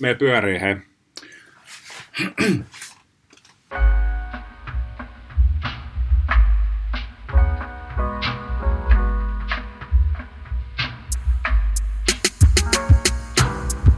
[0.00, 0.76] Me pyörii, hei.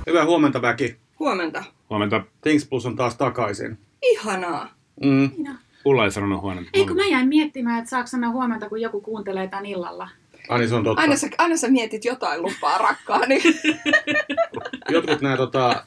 [0.06, 0.96] Hyvää huomenta, väki.
[1.18, 1.64] Huomenta.
[1.90, 2.22] Huomenta.
[2.40, 3.78] Things Plus on taas takaisin.
[4.02, 4.68] Ihanaa.
[5.04, 5.30] Mm.
[5.84, 6.70] Ulla ei sanonut huomenta.
[6.74, 10.08] Ei kun mä jäin miettimään, että saako sanoa huomenta, kun joku kuuntelee tän illalla.
[10.48, 11.02] Ani, se on totta.
[11.02, 13.42] Aina sä, aina sä mietit jotain lupaa rakkaani.
[14.88, 15.84] Jotkut nämä tota,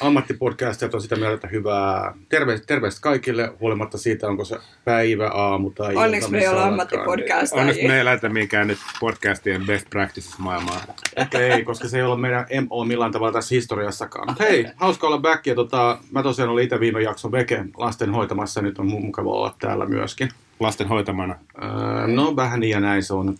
[0.00, 5.70] ammattipodcastit on sitä mieltä, että hyvää terveistä, terveistä kaikille, huolimatta siitä, onko se päivä, aamu
[5.70, 7.08] tai ilta, Onneksi me ei olla oletkaan.
[7.52, 10.80] Onneksi me ei lähetä mikään nyt podcastien best practices maailmaa.
[11.16, 14.28] Ehkä ei, koska se ei ole meidän MO millään tavalla tässä historiassakaan.
[14.28, 15.46] Mutta hei, hauska olla back.
[15.46, 19.30] Ja tota, mä tosiaan olin itse viime jakson veke lasten hoitamassa, nyt on mu- mukava
[19.30, 20.28] olla täällä myöskin.
[20.60, 21.34] Lasten hoitamana.
[21.62, 23.38] Öö, no vähän niin ja näin se on.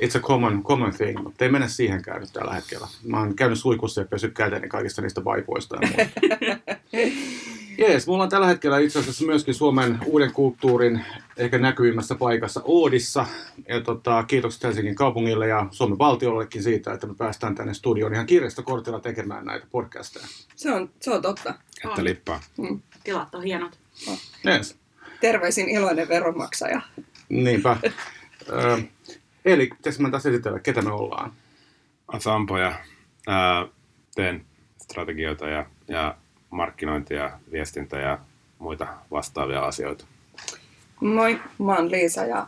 [0.00, 2.88] It's a common, common thing, mutta ei mennä siihenkään nyt tällä hetkellä.
[3.04, 5.76] Mä oon käynyt suikussa ja pessyt käteni kaikista niistä vaipoista.
[5.86, 6.58] ja.
[7.78, 11.04] Jees, mulla on tällä hetkellä itse asiassa myöskin Suomen uuden kulttuurin
[11.36, 13.26] ehkä näkyvimmässä paikassa Oodissa.
[13.68, 18.26] Ja tota, kiitokset Helsingin kaupungille ja Suomen valtiollekin siitä, että me päästään tänne studioon ihan
[18.26, 20.26] kirjastokortilla tekemään näitä podcasteja.
[20.56, 21.50] Se on, se on totta.
[21.84, 22.04] Että On.
[22.04, 22.40] lippaa.
[23.04, 23.78] Tilat on hienot.
[24.44, 24.76] Jees,
[25.20, 26.80] Terveisin iloinen veronmaksaja.
[27.28, 27.76] niinpä.
[28.48, 28.78] Ö,
[29.44, 31.32] eli pitäisikö mä tässä esitellä, ketä me ollaan?
[32.12, 32.74] On Sampo ja
[33.26, 33.66] ää,
[34.14, 34.44] teen
[34.82, 36.16] strategioita ja, ja
[36.50, 38.18] markkinointia, viestintä ja
[38.58, 40.04] muita vastaavia asioita.
[41.00, 42.46] Moi, mä oon Liisa ja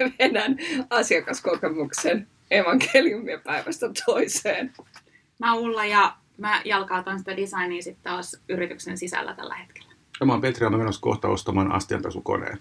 [0.18, 0.56] vedän
[0.90, 4.72] asiakaskokemuksen evankeliumia päivästä toiseen.
[5.38, 9.92] Mä oon Ulla ja mä jalkautan sitä designia sitten taas yrityksen sisällä tällä hetkellä.
[10.20, 12.58] Ja mä oon Petri ja mä menossa kohta ostamaan astianpesukoneen.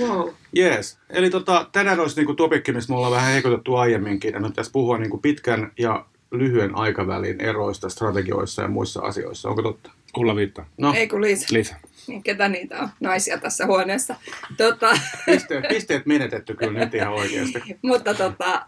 [0.00, 0.28] Wow.
[0.52, 0.98] Jees.
[1.10, 4.34] Eli tota, tänään olisi niinku topikki, mistä me ollaan vähän heikotettu aiemminkin.
[4.34, 9.48] Ja me pitäisi puhua niinku pitkän ja lyhyen aikavälin eroista strategioissa ja muissa asioissa.
[9.48, 9.90] Onko totta?
[10.16, 10.66] Ulla viittaa.
[10.78, 11.74] No, Ei kun Liisa, Liisa.
[12.06, 12.88] niin ketä niitä on?
[13.00, 14.14] Naisia tässä huoneessa.
[14.56, 17.62] Tota, pisteet, pisteet menetetty kyllä nyt ihan oikeasti.
[17.82, 18.66] mutta tota,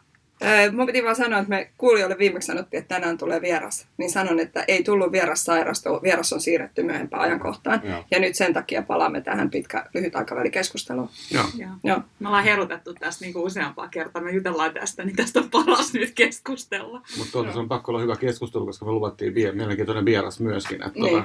[0.73, 3.87] mun piti vaan sanoa, että me kuulijoille viimeksi sanottiin, että tänään tulee vieras.
[3.97, 7.81] Niin sanon, että ei tullut vieras sairasta, vieras on siirretty myöhempään ajankohtaan.
[7.85, 8.05] Joo.
[8.11, 11.09] Ja nyt sen takia palaamme tähän pitkä, lyhyt aikavälikeskusteluun.
[11.31, 11.45] Joo.
[11.57, 11.71] Joo.
[11.85, 12.01] Joo.
[12.21, 14.23] Me ollaan herutettu tästä niinku useampaa kertaa.
[14.23, 17.03] Me jutellaan tästä, niin tästä on paras nyt keskustella.
[17.19, 20.87] Mutta tuota, se on pakko olla hyvä keskustelu, koska me luvattiin vie- mielenkiintoinen vieras myöskin.
[20.87, 21.25] Että Niin.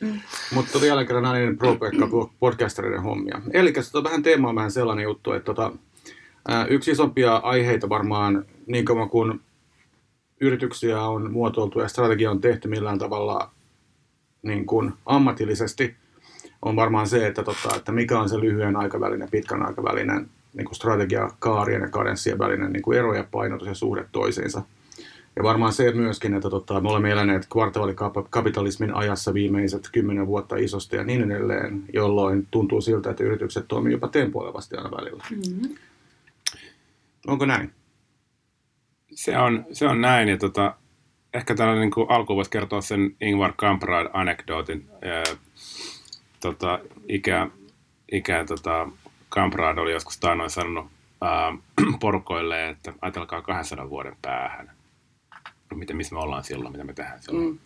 [0.00, 0.06] tota,
[0.54, 2.08] mutta jälleen kerran Aninen Pro-Pekka
[2.40, 3.40] podcastereiden hommia.
[3.52, 5.70] Eli tota, vähän teema on vähän sellainen juttu, että ää,
[6.68, 9.40] yksi isompia aiheita varmaan niin kauan kuin
[10.40, 13.50] yrityksiä on muotoiltu ja strategia on tehty millään tavalla
[14.42, 15.94] niin kuin ammatillisesti,
[16.62, 20.64] on varmaan se, että, tota, että mikä on se lyhyen aikavälin ja pitkän aikavälinen niin
[20.64, 24.62] kuin strategia kaarien ja kadenssien välinen niin kuin ero ja painotus ja suhde toisiinsa.
[25.36, 30.96] Ja varmaan se myöskin, että tota, me olemme eläneet kvartaalikapitalismin ajassa viimeiset kymmenen vuotta isosti
[30.96, 35.24] ja niin edelleen, jolloin tuntuu siltä, että yritykset toimii jopa tempoilevasti aina välillä.
[35.30, 35.76] Mm-hmm.
[37.26, 37.74] Onko näin?
[39.10, 40.76] Se on, se on näin, ja tota,
[41.34, 44.88] ehkä tällä niin kuin alkuun voisi kertoa sen Ingvar Kamprad anekdootin.
[45.04, 45.24] Ää,
[46.40, 47.50] tota, ikä,
[48.12, 48.88] ikä tota,
[49.28, 50.86] Kamprad oli joskus taannoin sanonut
[51.20, 51.52] ää,
[52.00, 54.70] porukoille, että ajatelkaa 200 vuoden päähän.
[55.74, 57.46] Miten, missä me ollaan silloin, mitä me tehdään silloin.
[57.46, 57.58] Mm.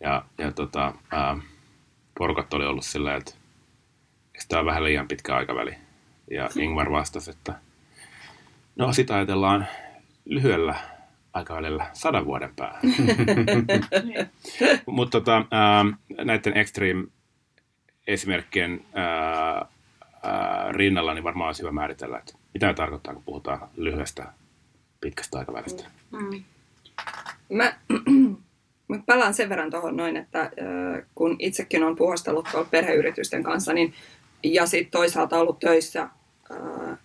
[0.00, 1.36] Ja, ja tota, ää,
[2.18, 3.32] porukat oli ollut silleen, että
[4.48, 5.74] tämä on vähän liian pitkä aikaväli.
[6.30, 7.54] Ja Ingvar vastasi, että
[8.80, 9.66] no sitä ajatellaan
[10.24, 10.74] lyhyellä
[11.32, 12.82] aikavälillä sadan vuoden päähän.
[14.86, 15.44] Mutta tota,
[16.24, 17.06] näiden extreme
[18.06, 19.66] esimerkkien ää,
[20.22, 24.32] ää, rinnalla niin varmaan olisi hyvä määritellä, että mitä ne tarkoittaa, kun puhutaan lyhyestä
[25.00, 25.84] pitkästä aikavälistä.
[26.10, 26.44] Mm.
[27.52, 27.74] Mä,
[28.88, 30.50] mä palaan sen verran tuohon noin, että äh,
[31.14, 33.94] kun itsekin on puhastellut tuolla perheyritysten kanssa, niin,
[34.42, 36.98] ja sitten toisaalta ollut töissä äh,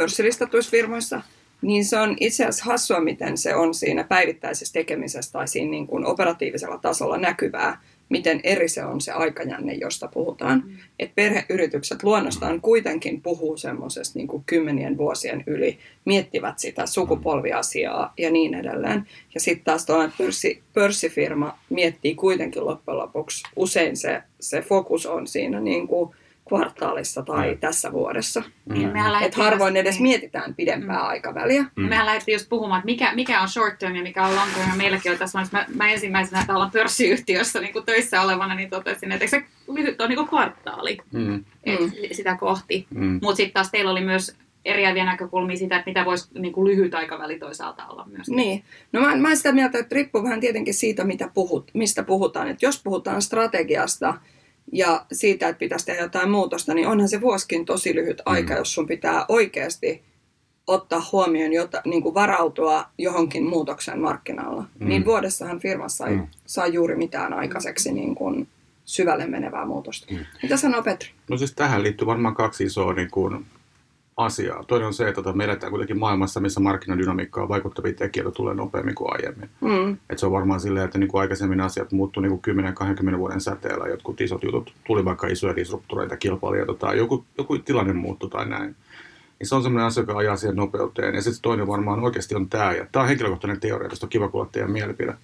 [0.00, 1.22] pörssilistatuissa firmoissa,
[1.62, 5.86] niin se on itse asiassa hassua, miten se on siinä päivittäisessä tekemisessä tai siinä niin
[5.86, 10.62] kuin operatiivisella tasolla näkyvää, miten eri se on se aikajänne, josta puhutaan.
[10.66, 10.76] Mm.
[10.98, 18.30] Et perheyritykset luonnostaan kuitenkin puhuu semmoisesta niin kuin kymmenien vuosien yli, miettivät sitä sukupolviasiaa ja
[18.30, 19.06] niin edelleen.
[19.34, 25.26] Ja sitten taas tuo pörssi, pörssifirma miettii kuitenkin loppujen lopuksi, usein se, se fokus on
[25.26, 26.10] siinä niin kuin
[26.50, 27.58] kvartaalissa tai Mm.
[27.58, 28.42] tässä vuodessa.
[28.72, 30.02] Niin, mehän Et lähdettiin harvoin edes niin.
[30.02, 31.06] mietitään pidempää Mm.
[31.08, 31.64] aikaväliä.
[31.76, 31.88] Mm.
[31.88, 34.68] Mehän lähdettiin just puhumaan, että mikä, mikä on short term ja mikä on long term.
[34.70, 39.12] Ja meilläkin on tässä mä, mä ensimmäisenä täällä pörssiyhtiössä niin kuin töissä olevana, niin totesin,
[39.12, 41.90] että se lyhyt on niin kuin kvartaali Mm, et, Mm.
[42.12, 42.86] sitä kohti.
[42.94, 46.66] mm, Mutta sitten taas teillä oli myös eriäviä näkökulmia siitä, että mitä voisi niin kuin
[46.68, 48.28] lyhyt aikaväli toisaalta olla myös.
[48.28, 48.64] Niin.
[48.92, 52.48] No mä, mä olen sitä mieltä, että riippuu vähän tietenkin siitä, mitä puhut, mistä puhutaan.
[52.48, 54.14] Et jos puhutaan strategiasta
[54.72, 58.74] ja siitä, että pitäisi tehdä jotain muutosta, niin onhan se vuosikin tosi lyhyt aika, jos
[58.74, 60.02] sun pitää oikeasti
[60.66, 64.64] ottaa huomioon, jota, niin kuin varautua johonkin muutokseen markkinoilla.
[64.78, 64.88] Mm.
[64.88, 66.26] Niin vuodessahan firmassa ei mm.
[66.46, 68.48] saa juuri mitään aikaiseksi niin kuin
[68.84, 70.14] syvälle menevää muutosta.
[70.14, 70.18] Mm.
[70.42, 71.10] Mitä sanoo Petri?
[71.28, 73.46] No siis tähän liittyy varmaan kaksi isoa niin kuin,
[74.24, 74.64] asiaa.
[74.64, 78.94] Toinen on se, että tota, me eletään kuitenkin maailmassa, missä markkinadynamiikkaa vaikuttavia tekijöitä tulee nopeammin
[78.94, 79.50] kuin aiemmin.
[79.60, 79.96] Mm.
[80.10, 82.40] Et se on varmaan silleen, että niin kuin aikaisemmin asiat muuttuu niin
[83.14, 83.88] 10-20 vuoden säteellä.
[83.88, 88.76] Jotkut isot jutut tuli vaikka isoja disruptoreita, kilpailijoita tai joku, joku tilanne muuttui tai näin.
[89.38, 91.14] Niin se on sellainen asia, joka ajaa siihen nopeuteen.
[91.14, 92.72] Ja sitten toinen varmaan oikeasti on tämä.
[92.72, 95.14] Ja tämä on henkilökohtainen teoria, tästä on kiva kuulla teidän mielipide.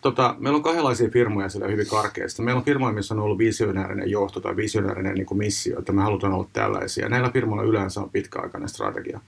[0.00, 2.42] Tota, meillä on kahdenlaisia firmoja sillä hyvin karkeasti.
[2.42, 6.32] Meillä on firmoja, missä on ollut visionäärinen johto tai visionäärinen niin missio, että me halutaan
[6.32, 7.08] olla tällaisia.
[7.08, 9.20] Näillä firmoilla yleensä on pitkäaikainen strategia.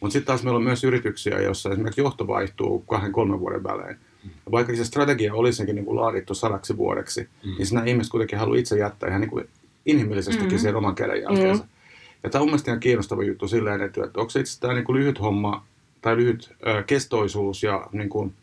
[0.00, 3.96] Mutta sitten taas meillä on myös yrityksiä, joissa esimerkiksi johto vaihtuu kahden, kolmen vuoden välein.
[4.24, 7.50] Ja vaikka se strategia olisikin niin kuin laadittu sadaksi vuodeksi, mm.
[7.50, 9.48] niin nämä ihmiset kuitenkin haluaa itse jättää ihan niin kuin
[9.86, 10.58] inhimillisestikin mm.
[10.58, 11.64] sen oman kädenjälkeensä.
[11.64, 11.70] Mm.
[12.22, 14.94] Ja tämä on mielestäni ihan kiinnostava juttu silleen, että, että onko se itse tämä niin
[14.94, 15.66] lyhyt homma
[16.00, 18.34] tai lyhyt äh, kestoisuus ja niin kuin,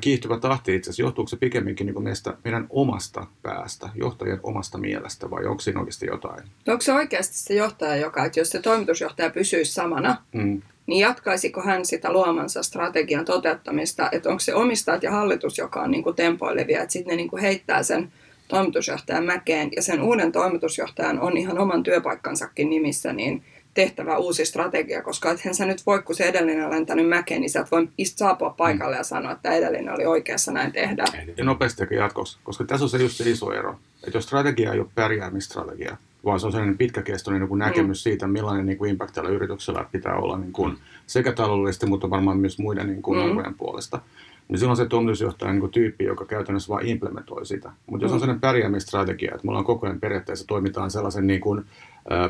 [0.00, 5.30] kiihtyvä tahti itse asiassa, johtuuko se pikemminkin niin meistä, meidän omasta päästä, johtajien omasta mielestä,
[5.30, 6.44] vai onko siinä oikeasti jotain?
[6.66, 10.62] No onko se oikeasti se johtaja, joka, että jos se toimitusjohtaja pysyisi samana, mm.
[10.86, 15.90] niin jatkaisiko hän sitä luomansa strategian toteuttamista, että onko se omistajat ja hallitus, joka on
[15.90, 18.12] niin kuin tempoilevia, että sitten ne niin kuin heittää sen
[18.48, 23.42] toimitusjohtajan mäkeen, ja sen uuden toimitusjohtajan on ihan oman työpaikkansakin nimissä, niin–
[23.76, 27.50] tehtävä uusi strategia, koska ethän sä nyt voi, kun se edellinen on lentänyt mäkeen, niin
[27.50, 31.08] sä et voi saapua paikalle ja sanoa, että edellinen oli oikeassa, näin tehdään.
[31.36, 34.80] Ja nopeasti jatkossa, koska tässä on se just se iso ero, että jos strategia ei
[34.80, 38.02] ole pärjäämistrategia, vaan se on sellainen pitkäkestoinen niin kuin näkemys mm.
[38.02, 42.38] siitä, millainen niin kuin impact tällä yrityksellä pitää olla niin kuin, sekä taloudellisesti, mutta varmaan
[42.38, 43.54] myös muiden niin kuin, mm.
[43.54, 44.00] puolesta
[44.48, 47.70] niin silloin se toimitusjohtaja on niin tyyppi, joka käytännössä vain implementoi sitä.
[47.86, 48.20] Mutta jos on mm.
[48.20, 51.64] sellainen pärjäämistrategia, että me ollaan koko ajan periaatteessa toimitaan sellaisen niin kuin,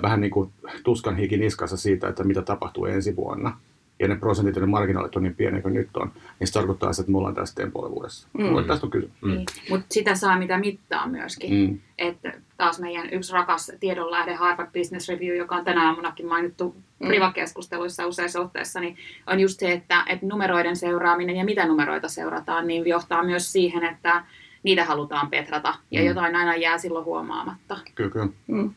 [0.02, 0.52] vähän niin kuin
[0.84, 3.56] tuskan hiki niskassa siitä, että mitä tapahtuu ensi vuonna,
[3.98, 6.90] ja ne prosentit ja ne marginaalit on niin pieniä kuin nyt on, niin se tarkoittaa
[6.90, 8.28] että me ollaan tässä tempoiluudessa.
[8.32, 8.64] Mm.
[8.66, 9.08] Tästä on kyse.
[9.22, 9.30] Mm.
[9.30, 9.46] Niin.
[9.70, 11.54] Mutta sitä saa mitä mittaa myöskin.
[11.54, 11.78] Mm.
[11.98, 17.06] Että taas meidän yksi rakas tiedonlähde Harvard Business Review, joka on tänä aamunakin mainittu mm.
[17.06, 18.96] privakeskusteluissa useissa otteissa, niin
[19.26, 23.84] on just se, että, että numeroiden seuraaminen ja mitä numeroita seurataan, niin johtaa myös siihen,
[23.84, 24.24] että
[24.62, 26.06] niitä halutaan petrata ja mm.
[26.06, 27.78] jotain aina jää silloin huomaamatta.
[27.94, 28.28] Kyllä, kyllä.
[28.46, 28.74] Mm.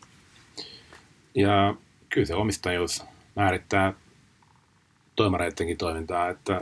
[1.35, 1.75] Ja
[2.09, 3.03] kyllä se omistajuus
[3.35, 3.93] määrittää
[5.15, 6.61] toimareidenkin toimintaa, että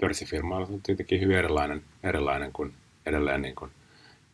[0.00, 2.74] pörssifirma on tietenkin hyvin erilainen, erilainen kuin
[3.06, 3.70] edelleen niin kuin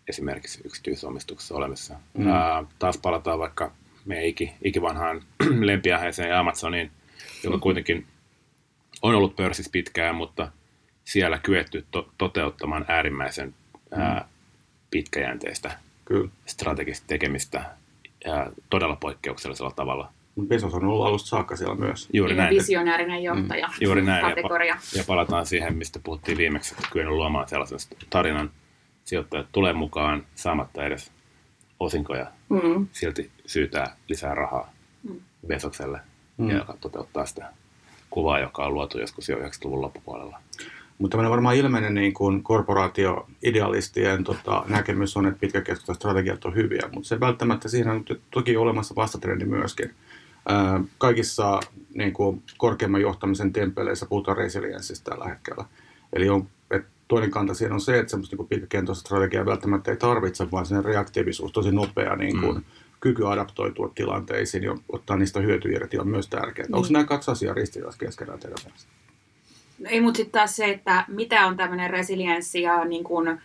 [0.08, 1.94] esimerkiksi yksityisomistuksessa olemassa.
[2.14, 2.26] Mm.
[2.28, 3.72] Ää, taas palataan vaikka
[4.04, 5.22] meidän iki, ikivanhaan
[5.60, 6.90] lempiaiheeseen ja Amazoniin,
[7.44, 8.06] joka kuitenkin
[9.02, 10.52] on ollut pörssissä pitkään, mutta
[11.05, 13.55] siellä kyetty to- toteuttamaan äärimmäisen
[13.90, 14.28] ää, mm.
[14.90, 16.31] pitkäjänteistä Kyllä.
[16.46, 17.64] strategista tekemistä
[18.26, 20.12] ää, todella poikkeuksellisella tavalla.
[20.46, 22.08] Bezos on ollut alusta saakka siellä myös.
[22.12, 22.54] Juuri näin.
[22.54, 23.66] Visionäärinen johtaja.
[23.66, 24.26] Mm, juuri näin.
[24.26, 24.74] Kategoria.
[24.74, 27.78] Ja, ja palataan siihen, mistä puhuttiin viimeksi, että kyennyt luomaan sellaisen
[28.10, 28.50] tarinan,
[29.04, 31.12] sijoittajat tulee mukaan saamatta edes
[31.80, 32.86] osinkoja, mm.
[32.92, 34.72] silti syytää lisää rahaa
[35.02, 35.20] mm.
[35.46, 36.00] Besokselle,
[36.36, 36.50] mm.
[36.50, 37.52] ja toteuttaa sitä
[38.10, 40.40] kuvaa, joka on luotu joskus jo 90-luvun loppupuolella.
[41.02, 46.88] Mutta tämmöinen varmaan ilmeinen niin kuin korporaatioidealistien tota, näkemys on, että pitkäkestoiset strategiat on hyviä,
[46.93, 49.94] mutta se välttämättä siinä on toki olemassa vastatrendi myöskin.
[50.48, 51.60] Ää, kaikissa
[51.94, 55.65] niin kuin, korkeamman johtamisen tempeleissä puhutaan resilienssistä tällä hetkellä.
[56.12, 59.96] Eli on, et toinen kanta siinä on se, että semmoista niin pitkäkentoista strategiaa välttämättä ei
[59.96, 62.65] tarvitse, vaan sen reaktiivisuus, tosi nopea niin kuin, mm.
[63.00, 66.69] kyky adaptoitua tilanteisiin ja ottaa niistä hyötyjä irti on myös tärkeää.
[66.69, 66.74] Mm.
[66.74, 69.02] Onko nämä kaksi asiaa ristiriidassa keskenään teidän mielestä?
[69.82, 73.39] No ei, mutta sitten taas se, että mitä on tämmöinen resilienssi ja niin kuin, äh,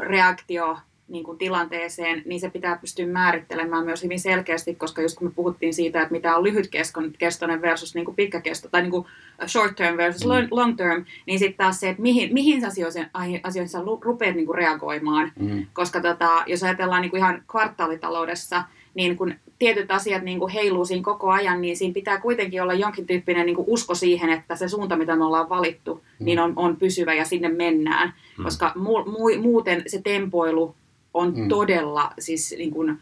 [0.00, 5.26] reaktio niin kuin tilanteeseen, niin se pitää pystyä määrittelemään myös hyvin selkeästi, koska just kun
[5.26, 9.06] me puhuttiin siitä, että mitä on lyhytkestoinen versus niin kuin pitkäkesto, tai niin kuin
[9.46, 10.48] short term versus mm.
[10.50, 13.10] long term, niin sitten taas se, että mihin, mihin asioihin,
[13.42, 15.32] asioihin sä rupeat niin kuin reagoimaan.
[15.40, 15.66] Mm.
[15.72, 20.84] Koska tota, jos ajatellaan niin kuin ihan kvartaalitaloudessa, niin kun tietyt asiat niin kuin heiluu
[20.84, 24.56] siinä koko ajan, niin siinä pitää kuitenkin olla jonkin tyyppinen niin kuin usko siihen, että
[24.56, 26.24] se suunta, mitä me ollaan valittu, mm.
[26.24, 28.14] niin on, on pysyvä ja sinne mennään.
[28.38, 28.44] Mm.
[28.44, 30.74] Koska mu, mu, muuten se tempoilu
[31.14, 31.48] on mm.
[31.48, 32.98] todella siis niin kuin,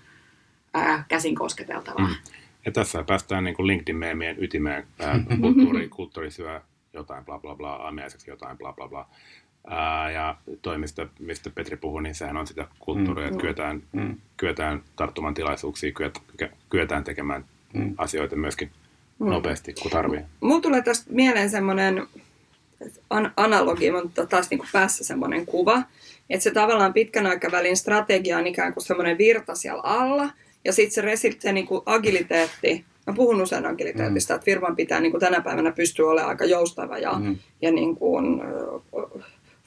[0.74, 2.08] ää, käsin kosketeltavaa.
[2.08, 2.14] Mm.
[2.66, 4.86] Ja tässä päästään niin LinkedIn-meemien ytimeen.
[5.40, 6.60] kulttuuri, kulttuuri syö
[6.92, 9.08] jotain bla bla bla, aamiaiseksi jotain bla bla bla.
[9.66, 13.28] Ää, ja toi, mistä, Petri puhui, niin sehän on sitä kulttuuria, mm.
[13.32, 14.16] että kyetään, mm.
[14.36, 16.18] kyetään tarttumaan tilaisuuksiin, kyet,
[16.70, 17.94] kyetään tekemään mm.
[17.98, 18.70] asioita myöskin
[19.18, 19.30] Mm.
[19.30, 20.20] nopeasti, kun tarvii.
[20.40, 22.06] Mulla tulee tästä mieleen semmoinen
[23.10, 25.82] an- analogi, mutta taas niin kuin päässä semmoinen kuva,
[26.30, 30.30] että se tavallaan pitkän aikavälin strategia on ikään kuin semmoinen virta siellä alla,
[30.64, 34.36] ja sitten se, resi- se niin kuin agiliteetti, mä puhun usein agiliteetista, mm.
[34.36, 37.36] että firman pitää niin kuin tänä päivänä pystyä olemaan aika joustava ja, mm.
[37.62, 38.80] ja niin kuin, ö,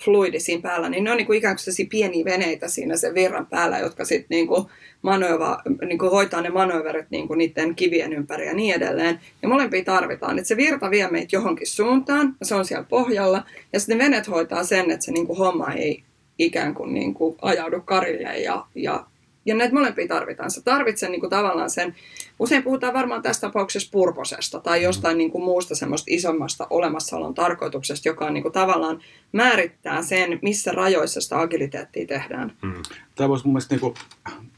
[0.03, 3.46] fluidi siinä päällä, niin ne on niin kuin ikään kuin pieniä veneitä siinä sen virran
[3.46, 4.65] päällä, jotka sitten niin kuin
[5.01, 9.20] manöva, niin kuin hoitaa ne manöverit niin kuin niiden kivien ympäri ja niin edelleen.
[9.41, 10.38] Ja molempia tarvitaan.
[10.38, 14.03] Että se virta vie meitä johonkin suuntaan, ja se on siellä pohjalla, ja sitten ne
[14.03, 16.03] venet hoitaa sen, että se niin kuin homma ei
[16.38, 19.05] ikään kuin, niin kuin ajaudu karille ja, ja
[19.45, 20.51] ja näitä molempia tarvitaan.
[20.51, 21.95] Sä tarvitset niin kuin tavallaan sen,
[22.39, 28.10] usein puhutaan varmaan tässä tapauksessa purposesta tai jostain niin kuin muusta semmoista isommasta olemassaolon tarkoituksesta,
[28.10, 32.53] joka on niin kuin tavallaan määrittää sen, missä rajoissa sitä agiliteettia tehdään.
[32.62, 32.74] Mm.
[33.15, 33.93] Tämä voisi mun mielestä, niin kuin,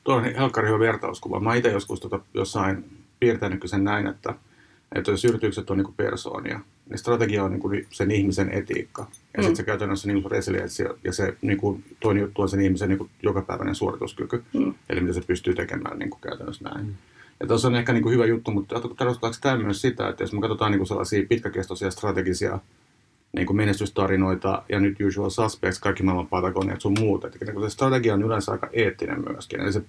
[0.03, 1.39] tuo on helkkari hyvä vertauskuva.
[1.39, 2.85] Mä itse joskus tota, jossain
[3.19, 4.33] piirtänyt sen näin, että,
[4.95, 6.59] että jos yritykset on niin kuin persoonia,
[6.89, 9.01] niin strategia on niin kuin sen ihmisen etiikka.
[9.01, 9.41] Ja mm.
[9.43, 12.89] sitten se käytännössä niin kuin resilienssi ja se niin kuin, toinen juttu on sen ihmisen
[12.89, 14.43] niin kuin jokapäiväinen suorituskyky.
[14.53, 14.73] Mm.
[14.89, 16.85] Eli mitä se pystyy tekemään niin kuin käytännössä näin.
[16.85, 16.93] Mm.
[17.39, 20.33] Ja tuossa on ehkä niin kuin hyvä juttu, mutta tarkoittaako tämä myös sitä, että jos
[20.33, 22.59] me katsotaan niin kuin sellaisia pitkäkestoisia strategisia
[23.33, 27.27] niin kuin menestystarinoita ja nyt usual suspects, kaikki maailman Patagoniat sun muuta.
[27.27, 29.59] Että niin se strategia on yleensä aika eettinen myöskin.
[29.61, 29.81] Eli se,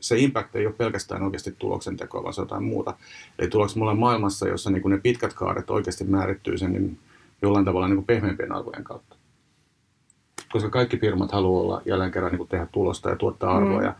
[0.00, 2.94] se impact ei ole pelkästään oikeasti tuloksen tekoa, vaan se on jotain muuta.
[3.38, 6.98] Eli tuloks mulla maailmassa, jossa niin kuin ne pitkät kaaret oikeasti määrittyy sen niin
[7.42, 9.16] jollain tavalla niin kuin pehmeämpien arvojen kautta.
[10.52, 13.78] Koska kaikki firmat haluaa olla jälleen kerran niin kuin tehdä tulosta ja tuottaa arvoa.
[13.78, 13.84] Mm.
[13.84, 13.94] Ja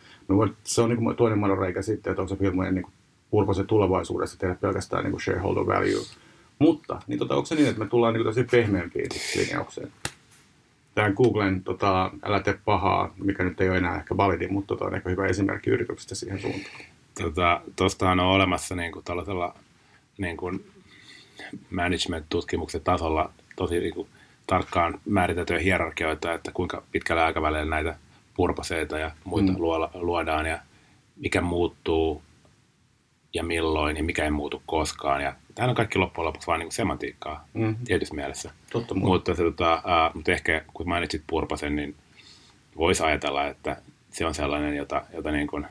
[0.64, 2.87] se on niin kuin toinen madonreikä sitten, että onko se firmojen niin
[3.31, 6.07] purpose tulevaisuudessa tehdä pelkästään niin kuin shareholder value.
[6.59, 9.93] Mutta niin tota, onko se niin, että me tullaan niin tosi pehmeämpiin linjaukseen?
[10.99, 14.85] Tämä Googlen tota, älä tee pahaa, mikä nyt ei ole enää ehkä validi, mutta tota,
[14.85, 16.85] on ehkä hyvä esimerkki yrityksestä siihen suuntaan.
[17.23, 19.55] Tota, tostahan on olemassa niin kuin tällaisella
[20.19, 20.67] niin kuin
[21.71, 24.09] management-tutkimuksen tasolla tosi niin kuin,
[24.47, 27.97] tarkkaan määriteltyjä hierarkioita, että kuinka pitkällä aikavälillä näitä
[28.35, 29.59] purposeita ja muita mm.
[29.95, 30.59] luodaan ja
[31.17, 32.23] mikä muuttuu
[33.35, 35.23] ja milloin ja mikä ei muutu koskaan.
[35.23, 37.77] Ja tämähän on kaikki loppujen lopuksi vain niin semantiikkaa mm.
[37.85, 38.50] tietyssä mielessä.
[38.73, 41.95] Totta mutta, se, tota, uh, mutta ehkä kun mainitsit Purpasen, niin
[42.77, 43.77] voisi ajatella, että
[44.11, 45.67] se on sellainen, jota, jota niin kuin,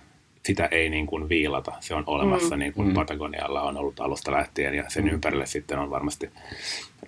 [0.46, 1.72] sitä ei niin kuin viilata.
[1.79, 2.60] Se on olemassa mm.
[2.60, 2.94] niin kuin mm.
[2.94, 5.10] Patagonialla on ollut alusta lähtien ja sen mm.
[5.10, 6.29] ympärille sitten on varmasti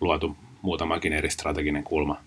[0.01, 2.17] luotu muutamakin eri strateginen kulma.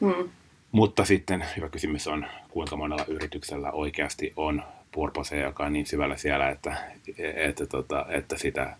[0.00, 0.28] Mm.
[0.72, 6.16] Mutta sitten hyvä kysymys on, kuinka monella yrityksellä oikeasti on purpose, joka on niin syvällä
[6.16, 6.76] siellä, että,
[7.18, 8.76] että, että, tota, että sitä,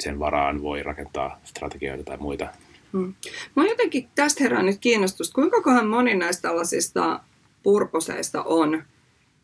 [0.00, 2.48] sen varaan voi rakentaa strategioita tai muita.
[2.92, 3.14] Hmm.
[3.56, 7.20] Mä jotenkin tästä herää nyt kiinnostusta, kuinka kohan moni näistä tällaisista
[7.62, 8.82] purposeista on,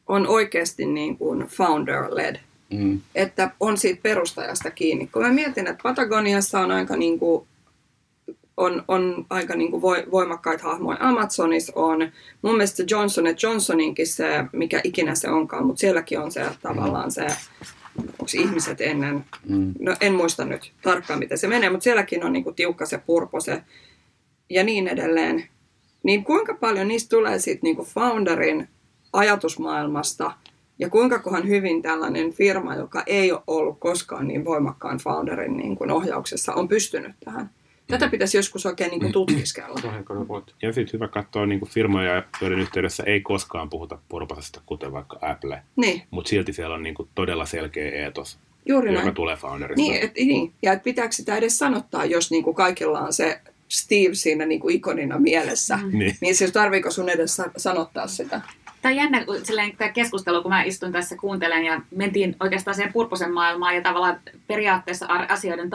[0.06, 2.36] on oikeasti niin kuin founder-led,
[2.70, 3.00] mm.
[3.14, 5.06] että on siitä perustajasta kiinni.
[5.06, 7.46] Kun mä mietin, että Patagoniassa on aika niin kuin
[8.56, 10.98] on, on aika niin kuin voimakkaita hahmoja.
[11.00, 16.44] Amazonissa on, mun mielestä Johnson Johnsoninkin se, mikä ikinä se onkaan, mutta sielläkin on se
[16.62, 17.26] tavallaan se,
[18.26, 19.74] onko ihmiset ennen, mm.
[19.78, 22.98] no en muista nyt tarkkaan miten se menee, mutta sielläkin on niin kuin tiukka se
[22.98, 23.62] purpose
[24.50, 25.48] ja niin edelleen.
[26.02, 28.68] Niin kuinka paljon niistä tulee sitten niin kuin founderin
[29.12, 30.32] ajatusmaailmasta
[30.78, 35.76] ja kuinka kohan hyvin tällainen firma, joka ei ole ollut koskaan niin voimakkaan founderin niin
[35.76, 37.50] kuin ohjauksessa, on pystynyt tähän?
[37.86, 39.80] Tätä pitäisi joskus oikein niin kuin tutkiskella.
[40.62, 45.18] Ja sitten hyvä katsoa niin kuin firmoja, joiden yhteydessä ei koskaan puhuta purpasesta, kuten vaikka
[45.22, 45.62] Apple.
[45.76, 46.02] Niin.
[46.10, 49.14] Mutta silti siellä on niin kuin todella selkeä eetos, Juuri joka näin.
[49.14, 49.82] tulee founderista.
[49.82, 50.52] Niin, et, niin.
[50.62, 54.60] ja et pitääkö sitä edes sanottaa, jos niin kuin kaikilla on se Steve siinä niin
[54.60, 55.76] kuin ikonina mielessä.
[55.76, 55.98] Mm.
[55.98, 56.16] Niin.
[56.20, 58.40] niin siis tarviiko sun edes sanottaa sitä?
[58.82, 62.92] Tämä on jännä silleen, tämä keskustelu, kun mä istun tässä kuuntelen ja mentiin oikeastaan siihen
[62.92, 65.70] purposen maailmaan ja tavallaan periaatteessa asioiden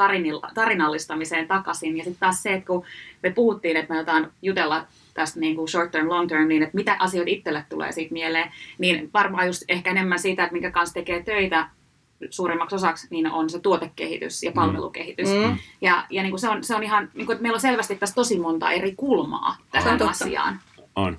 [0.53, 1.97] tarinallistamiseen takaisin.
[1.97, 2.83] Ja sitten taas se, että kun
[3.23, 6.75] me puhuttiin, että me jotain jutella tästä niin kuin short term, long term, niin että
[6.75, 10.93] mitä asioita itselle tulee siitä mieleen, niin varmaan just ehkä enemmän siitä, että minkä kanssa
[10.93, 11.69] tekee töitä
[12.29, 14.55] suurimmaksi osaksi, niin on se tuotekehitys ja mm.
[14.55, 15.29] palvelukehitys.
[15.29, 15.57] Mm.
[15.81, 17.95] Ja, ja niin kuin se, on, se on ihan, niin kuin, että meillä on selvästi
[17.95, 20.59] tässä tosi monta eri kulmaa tähän asiaan.
[20.95, 21.17] On.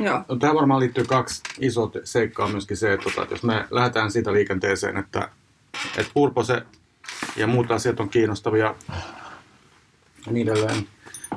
[0.00, 0.24] Joo.
[0.28, 4.10] No, tähän varmaan liittyy kaksi isoa seikkaa myöskin se, että, tota, että jos me lähdetään
[4.10, 5.28] siitä liikenteeseen, että,
[5.98, 6.62] että purpose
[7.36, 8.74] ja muut asiat on kiinnostavia
[10.26, 10.86] ja niin edelleen,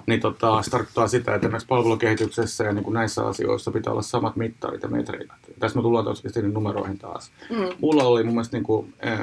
[0.08, 4.02] niin tota, se tarkoittaa sitä, että esimerkiksi palvelukehityksessä ja niin kuin näissä asioissa pitää olla
[4.02, 5.30] samat mittarit ja metrit.
[5.60, 7.32] Tässä me tullaan tosiaan numeroihin taas.
[7.50, 7.76] Mm.
[7.82, 9.20] Mulla oli mun mielestä, niin kuin, eh,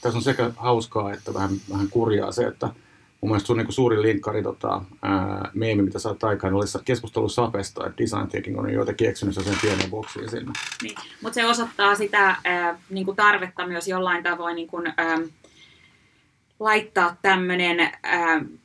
[0.00, 2.68] tässä on sekä hauskaa että vähän, vähän kurjaa se, että
[3.24, 7.28] mun mielestä sun niin suurin linkkari tota, ää, meemi, mitä sä oot aikaan, oli keskustelu
[7.28, 10.52] Sapesta, että design thinking on joitakin keksinyt sen pienen boksiin sinne.
[10.82, 15.18] Niin, mutta se osoittaa sitä ää, niin tarvetta myös jollain tavoin niin ää,
[16.64, 17.90] laittaa tämmöinen äh,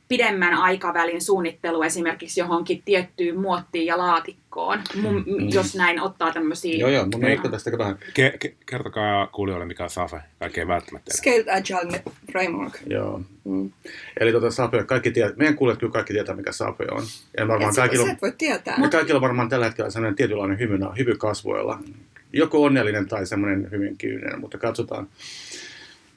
[0.08, 5.48] pidemmän aikavälin suunnittelu esimerkiksi johonkin tiettyyn muottiin ja laatikkoon, mun, mm.
[5.50, 6.78] jos näin ottaa tämmöisiä...
[6.78, 7.98] Joo, joo, mun mielestä tästä vähän.
[8.02, 11.16] Ke- ke- kertokaa kuulijoille, mikä on SAFE, kaikkein välttämättä.
[11.16, 12.02] Scaled Agile
[12.32, 12.78] Framework.
[12.86, 13.20] Joo.
[13.44, 13.70] Mm.
[14.20, 17.02] Eli tota SAFE, kaikki tiedät, meidän kuulijat kyllä kaikki tietää, mikä SAFE on.
[17.38, 18.78] Ja varmaan et kaikilla, sä et voi tietää.
[18.82, 21.78] Ja kaikilla on varmaan tällä hetkellä sellainen tietynlainen hyvy, hyvy kasvoilla.
[22.32, 25.08] Joko onnellinen tai semmoinen hyvin kyyninen, mutta katsotaan.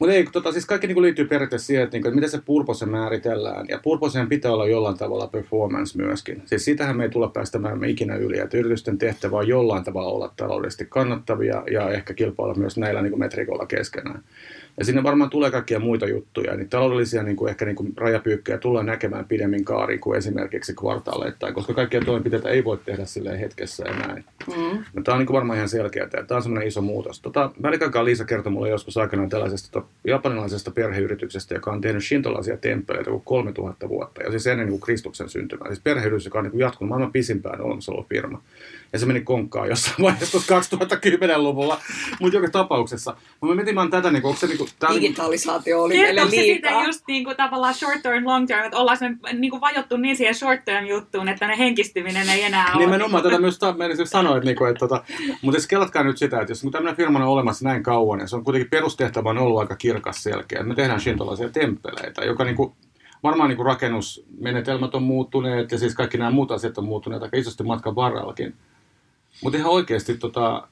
[0.04, 2.86] Mutta ei, tota, siis kaikki niinku liittyy periaatteessa siihen, että, niinku, että miten se purpose
[2.86, 3.66] määritellään.
[3.70, 6.44] Ja purposeen pitää olla jollain tavalla performance myöskin.
[6.46, 10.10] Siis sitähän me ei tulla päästämään me ikinä yli, että yritysten tehtävä on jollain tavalla
[10.10, 14.24] olla taloudellisesti kannattavia ja ehkä kilpailla myös näillä niinku metrikoilla keskenään.
[14.78, 16.56] Ja sinne varmaan tulee kaikkia muita juttuja.
[16.56, 21.54] Niin taloudellisia niin kuin ehkä niin kuin rajapyykköjä tullaan näkemään pidemmin kaariin kuin esimerkiksi kvartaaleittain,
[21.54, 24.26] koska kaikkia toimenpiteitä ei voi tehdä sille hetkessä näin.
[24.48, 24.84] Mm.
[24.94, 26.08] No, tämä on niin kuin varmaan ihan selkeää.
[26.08, 27.20] Tämä on semmoinen iso muutos.
[27.20, 32.58] Tota, Välikankaan Liisa kertoi mulle joskus aikanaan tällaisesta tota, japanilaisesta perheyrityksestä, joka on tehnyt shintolaisia
[32.58, 34.24] temppeleitä kuin 3000 vuotta.
[34.24, 35.68] Ja siis ennen niin kuin Kristuksen syntymää.
[35.68, 37.60] Siis perheyritys, joka on niin kuin jatkunut maailman pisimpään
[38.10, 38.42] firma
[38.94, 41.80] ja se meni konkkaan jossain vaiheessa 2010-luvulla.
[42.20, 45.98] Mutta joka tapauksessa, mä mietin vaan tätä, niin onko se niin kuin, tää Digitalisaatio oli
[45.98, 46.44] meille liikaa.
[46.44, 49.98] siitä just niin kuin, tavallaan short term, long term, että ollaan me niin kuin vajottu
[49.98, 52.86] niin siihen short term juttuun, että ne henkistyminen ei enää ole.
[52.86, 55.04] Nimenomaan tätä myös ta- meidän siis sanoa, että, niin kuin, että tota,
[55.42, 58.36] mutta siis kelatkaa nyt sitä, että jos tämmöinen firma on olemassa näin kauan, ja se
[58.36, 60.64] on kuitenkin perustehtävä on ollut aika kirkas selkeä.
[60.64, 62.74] Me tehdään shintolaisia temppeleitä, joka niin kuin,
[63.24, 67.38] varmaan niin kuin rakennusmenetelmät on muuttuneet ja siis kaikki nämä muut asiat on muuttuneet aika
[67.38, 68.56] isosti matkan varrellakin.
[69.44, 70.68] Mutta ihan oikeasti tota...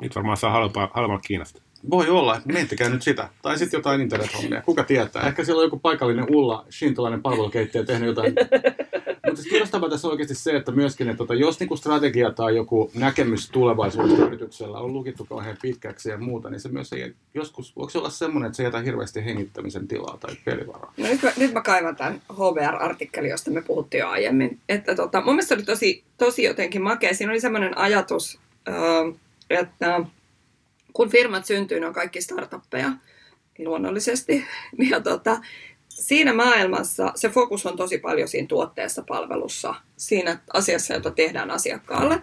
[0.00, 1.62] Niitä varmaan saa halvalla, halvalla Kiinasta.
[1.90, 3.28] Voi olla, miettikää nyt sitä.
[3.42, 4.62] Tai sitten jotain internethommia.
[4.62, 5.26] Kuka tietää?
[5.26, 8.34] Ehkä siellä on joku paikallinen Ulla, shintolainen palvelukeittäjä tehnyt jotain.
[9.26, 12.56] Mutta siis kiinnostavaa tässä on oikeasti se, että myöskin, että tota, jos niinku strategia tai
[12.56, 17.76] joku näkemys tulevaisuudesta yrityksellä on lukittu kauhean pitkäksi ja muuta, niin se myös ei, joskus,
[17.76, 20.92] voiko se olla semmoinen, että se jätä hirveästi hengittämisen tilaa tai pelivaraa?
[20.96, 24.58] No nyt mä, nyt mä kaivan tämän HBR-artikkelin, josta me puhuttiin jo aiemmin.
[24.68, 27.14] Että tota, mun mielestä oli tosi, tosi jotenkin makea.
[27.14, 28.38] Siinä oli semmoinen ajatus,
[29.50, 30.00] että
[30.92, 32.92] kun firmat syntyy, ne on kaikki startuppeja
[33.58, 34.44] luonnollisesti.
[34.90, 35.40] Ja tota,
[36.00, 42.22] siinä maailmassa se fokus on tosi paljon siinä tuotteessa, palvelussa, siinä asiassa, jota tehdään asiakkaalle.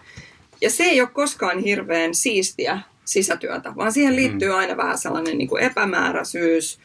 [0.61, 4.55] Ja se ei ole koskaan hirveän siistiä sisätyötä, vaan siihen liittyy mm.
[4.55, 6.79] aina vähän sellainen niin kuin epämääräisyys,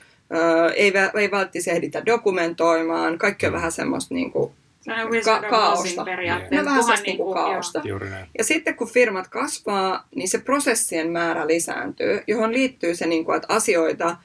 [0.74, 4.52] ei, ei välttämättä ehditä dokumentoimaan, kaikki on vähän semmoista niin kuin
[5.24, 6.04] ka- kaaosta.
[6.50, 7.82] No vähän niin kuin niinku kaaosta.
[8.38, 13.36] Ja sitten kun firmat kasvaa, niin se prosessien määrä lisääntyy, johon liittyy se, niin kuin,
[13.36, 14.16] että asioita,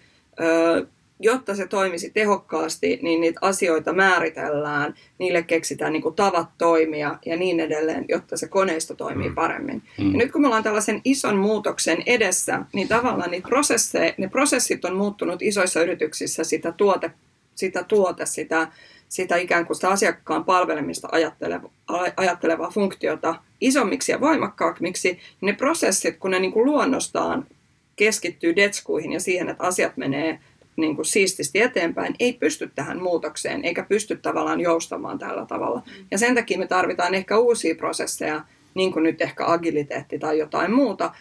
[1.19, 7.37] jotta se toimisi tehokkaasti, niin niitä asioita määritellään, niille keksitään niin kuin tavat toimia ja
[7.37, 9.35] niin edelleen, jotta se koneisto toimii mm.
[9.35, 9.83] paremmin.
[9.97, 10.11] Mm.
[10.11, 14.85] Ja nyt kun me ollaan tällaisen ison muutoksen edessä, niin tavallaan niitä prosesseja, ne prosessit
[14.85, 17.11] on muuttunut isoissa yrityksissä sitä tuote,
[17.55, 18.67] sitä tuote, sitä
[19.13, 21.69] sitä ikään kuin sitä asiakkaan palvelemista ajatteleva,
[22.17, 27.47] ajattelevaa funktiota isommiksi ja voimakkaammiksi, ne prosessit, kun ne niin kuin luonnostaan
[27.95, 30.39] keskittyy detskuihin ja siihen, että asiat menee
[30.75, 35.81] niin kuin siististi eteenpäin, ei pysty tähän muutokseen, eikä pysty tavallaan joustamaan tällä tavalla.
[36.11, 38.41] Ja sen takia me tarvitaan ehkä uusia prosesseja,
[38.73, 41.11] niin kuin nyt ehkä agiliteetti tai jotain muuta,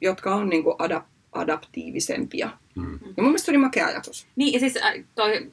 [0.00, 2.50] jotka on niin kuin adap- adaptiivisempia.
[2.74, 2.92] Mm.
[2.92, 4.26] Ja mun mielestä oli makea ajatus.
[4.36, 5.50] Niin, ja siis äh, toi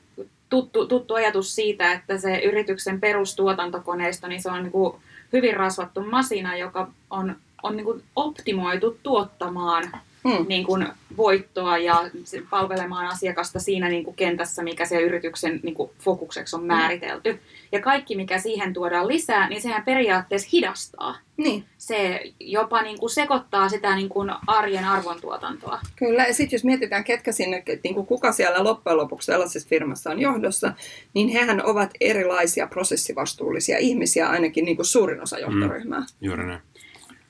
[0.49, 4.95] tuttu, tuttu ajatus siitä, että se yrityksen perustuotantokoneisto, niin se on niin kuin
[5.33, 9.91] hyvin rasvattu masina, joka on, on niin kuin optimoitu tuottamaan
[10.29, 10.45] hmm.
[10.47, 12.09] niin kuin voittoa ja
[12.49, 16.67] palvelemaan asiakasta siinä niin kuin kentässä, mikä se yrityksen niin kuin fokukseksi on hmm.
[16.67, 17.31] määritelty.
[17.31, 17.39] Hmm.
[17.71, 21.15] Ja kaikki, mikä siihen tuodaan lisää, niin sehän periaatteessa hidastaa.
[21.37, 21.65] Niin.
[21.77, 25.79] Se jopa niin kuin sekoittaa sitä niin kuin arjen arvontuotantoa.
[25.95, 30.09] Kyllä, ja sitten jos mietitään, ketkä sinne, niin kuin kuka siellä loppujen lopuksi sellaisessa firmassa
[30.09, 30.73] on johdossa,
[31.13, 35.99] niin hehän ovat erilaisia prosessivastuullisia ihmisiä, ainakin niin kuin suurin osa johtoryhmää.
[35.99, 36.61] Mm, juuri näin.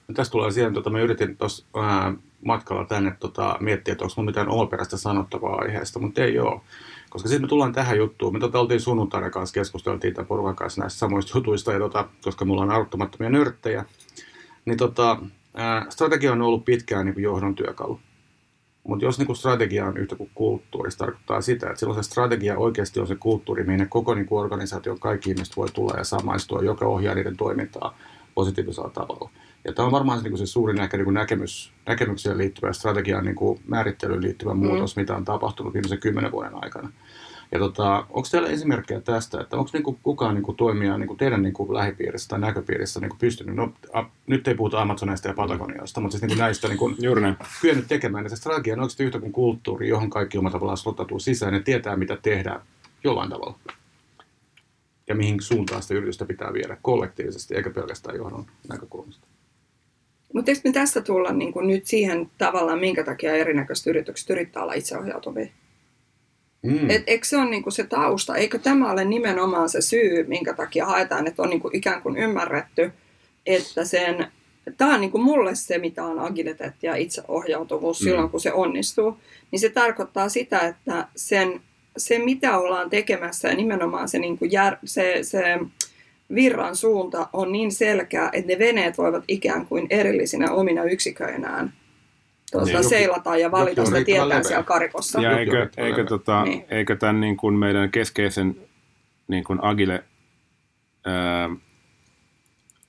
[0.08, 1.66] No, tässä tulee siihen, tota, mä yritin tuossa
[2.46, 6.62] matkalla tänne tota, miettiä, että onko mun mitään omaperäistä sanottavaa aiheesta, mutta ei ole.
[7.10, 8.34] Koska sitten me tullaan tähän juttuun.
[8.34, 12.46] Me tota, oltiin sunnuntaina kanssa, keskusteltiin tämän porukan kanssa näistä samoista jutuista, ja tota, koska
[12.46, 13.86] mulla on arvottomattomia nörttejä,
[14.66, 15.18] niin tota,
[15.54, 18.00] ää, strategia on ollut pitkään niin kuin johdon työkalu.
[18.88, 22.58] Mutta jos niin strategia on yhtä kuin kulttuuri, se tarkoittaa sitä, että silloin se strategia
[22.58, 26.62] oikeasti on se kulttuuri, mihin koko niin kuin organisaation kaikki ihmiset voi tulla ja samaistua,
[26.62, 27.98] joka ohjaa niiden toimintaa
[28.36, 29.30] positiivisella tavalla.
[29.66, 33.26] Ja tämä on varmaan se, niin se suurin ehkä niin näkemys, näkemykseen liittyvä ja strategian
[33.26, 35.02] niin kuin määrittelyyn liittyvä muutos, mm.
[35.02, 36.92] mitä on tapahtunut viimeisen kymmenen vuoden aikana.
[37.52, 41.74] Ja tota, onko teillä esimerkkejä tästä, että onko niinku kukaan niinku toimija niinku teidän niinku
[41.74, 46.22] lähipiirissä tai näköpiirissä niinku pystynyt, no a, nyt ei puhuta Amazonista ja Patagoniosta, mutta siis
[46.22, 46.92] niinku näistä niinku
[47.62, 48.26] kyennyt tekemään.
[48.26, 51.60] Ja se strategia on oikeasti yhtä kuin kulttuuri, johon kaikki omalla tavallaan slottautuu sisään ja
[51.60, 52.62] tietää, mitä tehdään
[53.04, 53.60] jollain tavalla.
[55.08, 59.33] Ja mihin suuntaan sitä yritystä pitää viedä kollektiivisesti, eikä pelkästään johdon näkökulmasta.
[60.34, 64.64] Mutta eikö me tästä tulla niin kuin nyt siihen tavallaan, minkä takia erinäköiset yritykset yrittää
[64.64, 65.48] olla itseohjautuvia?
[66.64, 66.90] Mm.
[66.90, 68.36] Et, eikö se ole niin kuin se tausta?
[68.36, 72.18] Eikö tämä ole nimenomaan se syy, minkä takia haetaan, että on niin kuin ikään kuin
[72.18, 72.92] ymmärretty,
[73.46, 74.28] että sen,
[74.78, 78.04] tämä on niin kuin mulle se, mitä on agiliteetti ja itseohjautuvuus Mm.
[78.04, 79.18] silloin, kun se onnistuu,
[79.52, 81.62] niin se tarkoittaa sitä, että sen,
[81.98, 85.60] se mitä ollaan tekemässä ja nimenomaan se, niin kuin jär, se, se
[86.36, 91.74] virran suunta on niin selkeä, että ne veneet voivat ikään kuin erillisinä omina yksiköinään
[92.52, 95.22] tuota, Niin, seilata ja valita sitä tietää siellä karikossa.
[95.22, 96.66] Ja eikö, eikö, tota, Niin.
[96.70, 98.56] eikö tämän niin kuin meidän keskeisen
[99.28, 100.04] niin kuin agile
[101.06, 101.50] ää,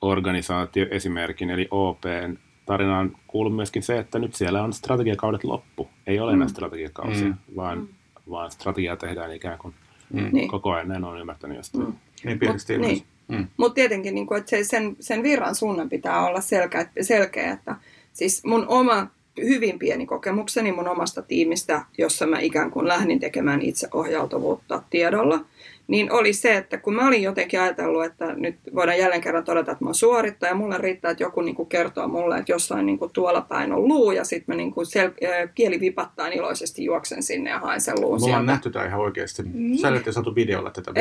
[0.01, 5.89] organisaatio esimerkin, eli OPn tarinaan kuuluu myöskin se, että nyt siellä on strategiakaudet loppu.
[6.07, 6.51] Ei ole enää Mm.
[6.51, 7.35] strategiakausia, Mm.
[7.57, 7.89] vaan,
[8.31, 9.75] vaan strategiaa tehdään ikään kuin
[10.13, 10.29] Mm.
[10.33, 10.49] Niin.
[10.49, 10.89] koko ajan.
[10.89, 11.85] Näin on ymmärtänyt jostain.
[11.85, 11.93] Mm.
[12.25, 13.03] Niin Mut- niin.
[13.29, 13.47] Mm.
[13.57, 17.53] Mutta tietenkin niin kuin, että se, sen, sen virran suunnan pitää olla selkeä, selkeä.
[17.53, 17.77] Että,
[18.13, 19.07] siis mun oma
[19.43, 25.45] hyvin pieni kokemukseni mun omasta tiimistä, jossa mä ikään kuin lähdin tekemään itseohjautuvuutta tiedolla,
[25.87, 29.73] niin oli se, että kun mä olin jotenkin ajatellut, että nyt voidaan jälleen kerran todeta,
[29.73, 32.87] että mä oon suorittaja, ja mulle riittää, että joku niin kuin kertoo mulle, että jossain
[32.87, 36.29] niin kuin tuolla päin on luu, ja sitten mä niin kuin sel- äh, kieli vipattaa
[36.29, 38.53] iloisesti juoksen sinne ja haen sen luun Me ollaan sieltä.
[38.53, 39.43] nähty tämä ihan oikeasti.
[39.43, 39.79] Niin.
[39.79, 40.93] Sä ette saatu videolla tätä.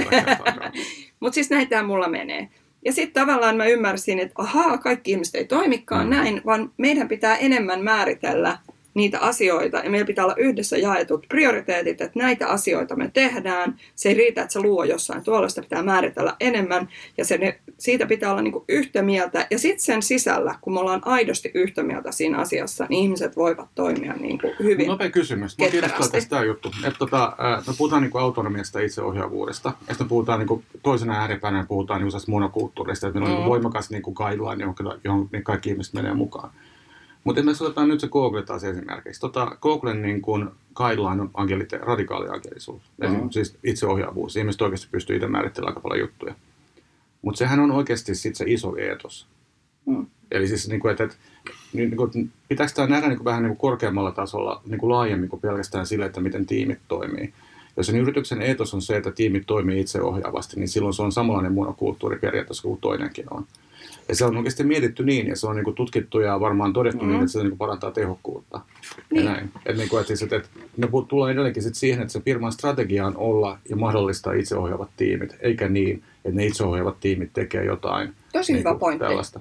[1.20, 2.50] Mutta siis näitä mulla menee.
[2.86, 6.10] Ja sitten tavallaan mä ymmärsin, että ahaa, kaikki ihmiset ei toimikaan mm.
[6.10, 8.58] näin, vaan meidän pitää enemmän määritellä
[8.94, 13.76] niitä asioita ja meillä pitää olla yhdessä jaetut prioriteetit, että näitä asioita me tehdään.
[13.96, 18.06] Se ei riitä, että se luo jossain tuolla, sitä pitää määritellä enemmän ja se, siitä
[18.06, 19.48] pitää olla niinku yhtä mieltä.
[19.52, 23.68] Ja sitten sen sisällä, kun me ollaan aidosti yhtä mieltä siinä asiassa, niin ihmiset voivat
[23.76, 24.88] toimia niinku hyvin.
[24.88, 25.58] Nopea kysymys.
[25.60, 26.72] Mä kiinnostaa tästä juttu.
[26.88, 27.36] Että tota,
[27.68, 29.74] me puhutaan niinku autonomiasta ja itseohjaavuudesta.
[29.88, 33.08] Ja sitten puhutaan niinku, toisena ääripäänä puhutaan niinku sellaisesta monokulttuurista.
[33.08, 33.38] Että meillä on Mm.
[33.38, 36.50] niinku voimakas niinku guideline, johon, johon niin kaikki ihmiset menee mukaan.
[37.24, 39.22] Mutta me otetaan nyt se Google taas esimerkiksi.
[39.22, 42.82] Tota, Googlen niin kuin guideline on agilite, radikaali agilisuus.
[42.98, 43.08] Mm.
[43.08, 43.30] Mm.
[43.30, 44.38] Siis itseohjaavuus.
[44.38, 46.36] Ihmiset oikeasti pystyy itse määrittelemään aika paljon juttuja.
[47.22, 49.28] Mutta sehän on oikeasti sit se iso eetos.
[49.86, 50.06] Mm.
[50.32, 51.16] Eli siis, niin kuin, että, että
[51.74, 55.30] niin kuin, pitääkö tämä nähdä niin kuin, vähän niin kuin korkeammalla tasolla niin kuin laajemmin
[55.30, 57.34] kuin pelkästään sille, että miten tiimit toimii.
[57.78, 61.54] Jos sen yrityksen eetos on se, että tiimit toimii itseohjaavasti, niin silloin se on samanlainen
[61.54, 63.46] monokulttuuri periaatteessa kuin toinenkin on.
[64.10, 67.08] Ja se on oikeasti mietitty niin, ja se on niin tutkittu ja varmaan todettu mm.
[67.08, 67.24] niin, Mm.
[67.24, 68.62] että se niin parantaa tehokkuutta.
[69.12, 69.26] Niin.
[69.26, 69.52] Ja näin.
[69.66, 72.22] Että, niin kuin, että, siis, että, että me pu- tullaan edelleenkin sit siihen, että se
[72.22, 77.66] firman strategia on olla ja mahdollistaa itseohjaavat tiimit, eikä niin, että ne itseohjaavat tiimit tekee
[77.66, 79.06] jotain Tosi niin hyvä kuin pointti.
[79.06, 79.40] tällaista.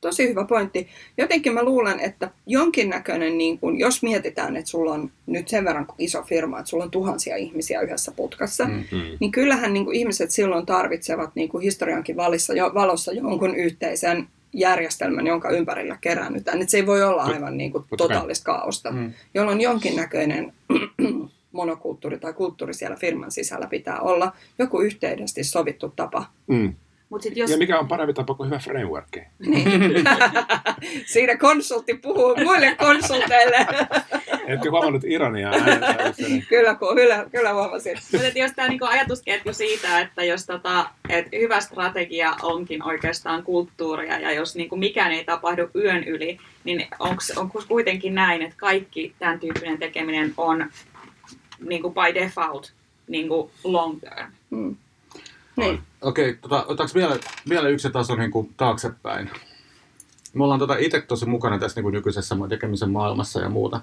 [0.00, 0.88] Tosi hyvä pointti.
[1.18, 5.86] Jotenkin mä luulen, että jonkinnäköinen, niin kun, jos mietitään, että sulla on nyt sen verran
[5.98, 8.72] iso firma, että sulla on tuhansia ihmisiä yhdessä putkassa, mm.
[8.72, 8.98] Mm.
[8.98, 9.16] Mm.
[9.20, 14.28] niin kyllähän niin kuin ihmiset silloin tarvitsevat niin kuin historiankin valissa, jo, valossa jonkun yhteisen
[14.52, 16.68] järjestelmän, jonka ympärillä keräännytään.
[16.68, 17.96] Se ei voi olla aivan niin kuin kai.
[17.96, 19.12] totaalista kaaosta, Mm.
[19.34, 20.52] jolloin jonkinnäköinen
[21.52, 26.24] monokulttuuri tai kulttuuri siellä firman sisällä pitää olla, joku yhteisesti sovittu tapa.
[26.46, 26.74] Mm.
[27.10, 29.16] Mut sit jos, Ja mikä on parempi tapa kuin hyvä framework?
[29.38, 30.04] Niin.
[31.12, 33.66] Siinä konsultti puhuu muille konsulteille.
[34.48, 35.52] Ette huomannut ironiaa
[36.48, 37.98] kyllä, kyllä, kyllä huomasin.
[38.12, 43.42] Mutta että jos tämä niinku ajatusketju siitä, että jos tota, et hyvä strategia onkin oikeastaan
[43.42, 49.14] kulttuuria ja jos niinku mikään ei tapahdu yön yli, niin onko kuitenkin näin, että kaikki
[49.18, 50.70] tämän tyyppinen tekeminen on
[51.68, 52.72] niinku by default
[53.08, 54.32] niinku long term?
[54.50, 54.76] Mm.
[55.58, 55.82] Niin.
[56.00, 57.16] Okei, tota, otetaanko vielä,
[57.48, 59.30] vielä yksi taso niin kuin taaksepäin?
[60.34, 63.80] Me ollaan tota itse tosi mukana tässä niin kuin nykyisessä tekemisen maailmassa ja muuta.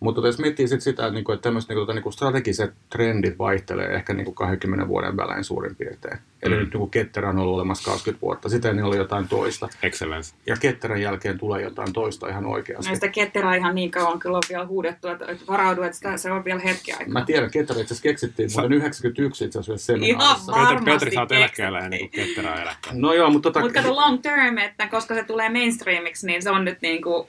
[0.00, 3.94] Mutta jos miettii sit sitä, että, niinku, että tämmöiset niinku, tota, niinku strategiset trendit vaihtelee
[3.94, 6.18] ehkä niinku 20 vuoden välein suurin piirtein.
[6.46, 6.60] Eli Mm.
[6.60, 9.68] nyt niinku Ketterä on ollut olemassa 20 vuotta, sitten ennen oli jotain toista.
[9.82, 10.34] Excellence.
[10.46, 12.86] Ja Ketterän jälkeen tulee jotain toista ihan oikeasti.
[12.86, 16.30] Näistä ketterää ihan niin kauan kyllä on vielä huudettu, että, että varaudu, että sitä, se
[16.32, 17.08] on vielä hetki aikaa.
[17.08, 20.52] Mä tiedän, Ketterä itse asiassa keksittiin vuoden 91 itse asiassa Ihan seminaarissa.
[20.52, 20.60] vaan.
[20.66, 23.00] Petri, Varmasti Petri sä oot eläkkeellä ennen kuin ketterää eläkkeellä.
[23.00, 26.50] No joo, mutta tota, Mutta kato long term, että koska se tulee mainstreamiksi, niin se
[26.50, 27.28] on nyt niinku,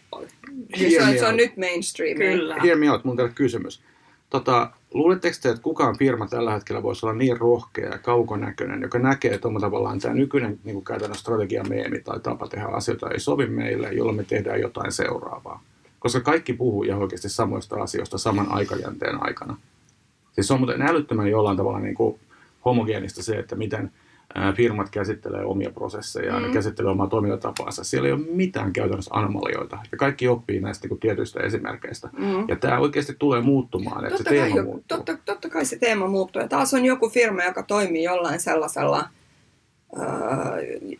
[0.75, 2.17] Se on, se on nyt mainstream.
[2.17, 2.55] kyllä.
[2.63, 3.81] Hear me out, mun teille kysymys.
[4.29, 8.99] Tota, luuletteko te, että kukaan firma tällä hetkellä voisi olla niin rohkea ja kaukonäköinen, joka
[8.99, 13.19] näkee, että tavallaan tämä nykyinen niin kuin käytännön strategia meemi tai tapa tehdä asioita ei
[13.19, 15.63] sovi meille, jolloin me tehdään jotain seuraavaa.
[15.99, 19.57] Koska kaikki puhuu ihan oikeasti samoista asioista saman aikajänteen aikana.
[20.31, 22.19] Siis se on muuten älyttömän jollain tavalla niin kuin
[22.65, 23.91] homogeenista se, että miten
[24.55, 26.45] firmat käsittelee omia prosesseja, mm.
[26.45, 27.83] ne käsittelee omaa toimintatapaansa.
[27.83, 29.77] Siellä ei ole mitään käytännössä anomalioita.
[29.91, 32.09] Ja kaikki oppii näistä niin tietyistä esimerkkeistä.
[32.17, 32.49] Mm.
[32.49, 34.97] Ja tämä oikeasti tulee muuttumaan, että totta se teema kai, muuttuu.
[34.97, 36.41] Totta, totta kai se teema muuttuu.
[36.41, 39.09] Ja taas on joku firma, joka toimii jollain sellaisella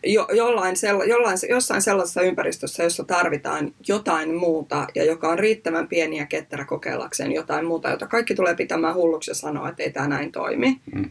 [0.04, 5.88] jo, jollain, sella, jollain, jossain sellaisessa ympäristössä, jossa tarvitaan jotain muuta ja joka on riittävän
[5.88, 9.90] pieni ja ketterä kokeillakseen jotain muuta, jota kaikki tulee pitämään hulluksi ja sanoa, että ei
[9.90, 10.80] tämä näin toimi.
[10.94, 11.10] Mm.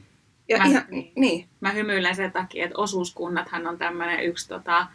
[0.50, 1.12] Ja mä, ihan, niin.
[1.16, 1.48] niin.
[1.62, 4.88] mä hymyilen sen takia, että osuuskunnathan on tämmöinen yksi tota,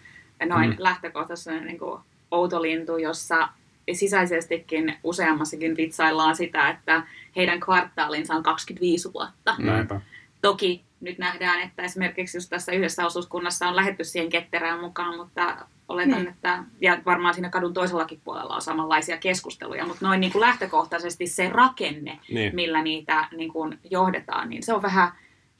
[0.47, 0.77] noin mm.
[0.79, 3.49] lähtökohtaisesti niin kuin outo lintu, jossa
[3.93, 7.03] sisäisestikin useammassakin vitsaillaan sitä, että
[7.37, 9.55] heidän kvartaalinsa on 25 vuotta.
[9.59, 10.01] Näinpä.
[10.43, 15.67] Toki nyt nähdään, että esimerkiksi just tässä yhdessä osuuskunnassa on lähetty siihen ketterään mukaan, mutta
[15.89, 16.29] oletan, mm.
[16.29, 21.27] että, ja varmaan siinä kadun toisellakin puolella on samanlaisia keskusteluja, mutta noin niin kuin lähtökohtaisesti
[21.27, 22.55] se rakenne, niin.
[22.55, 25.13] millä niitä niin kuin johdetaan, niin se on vähän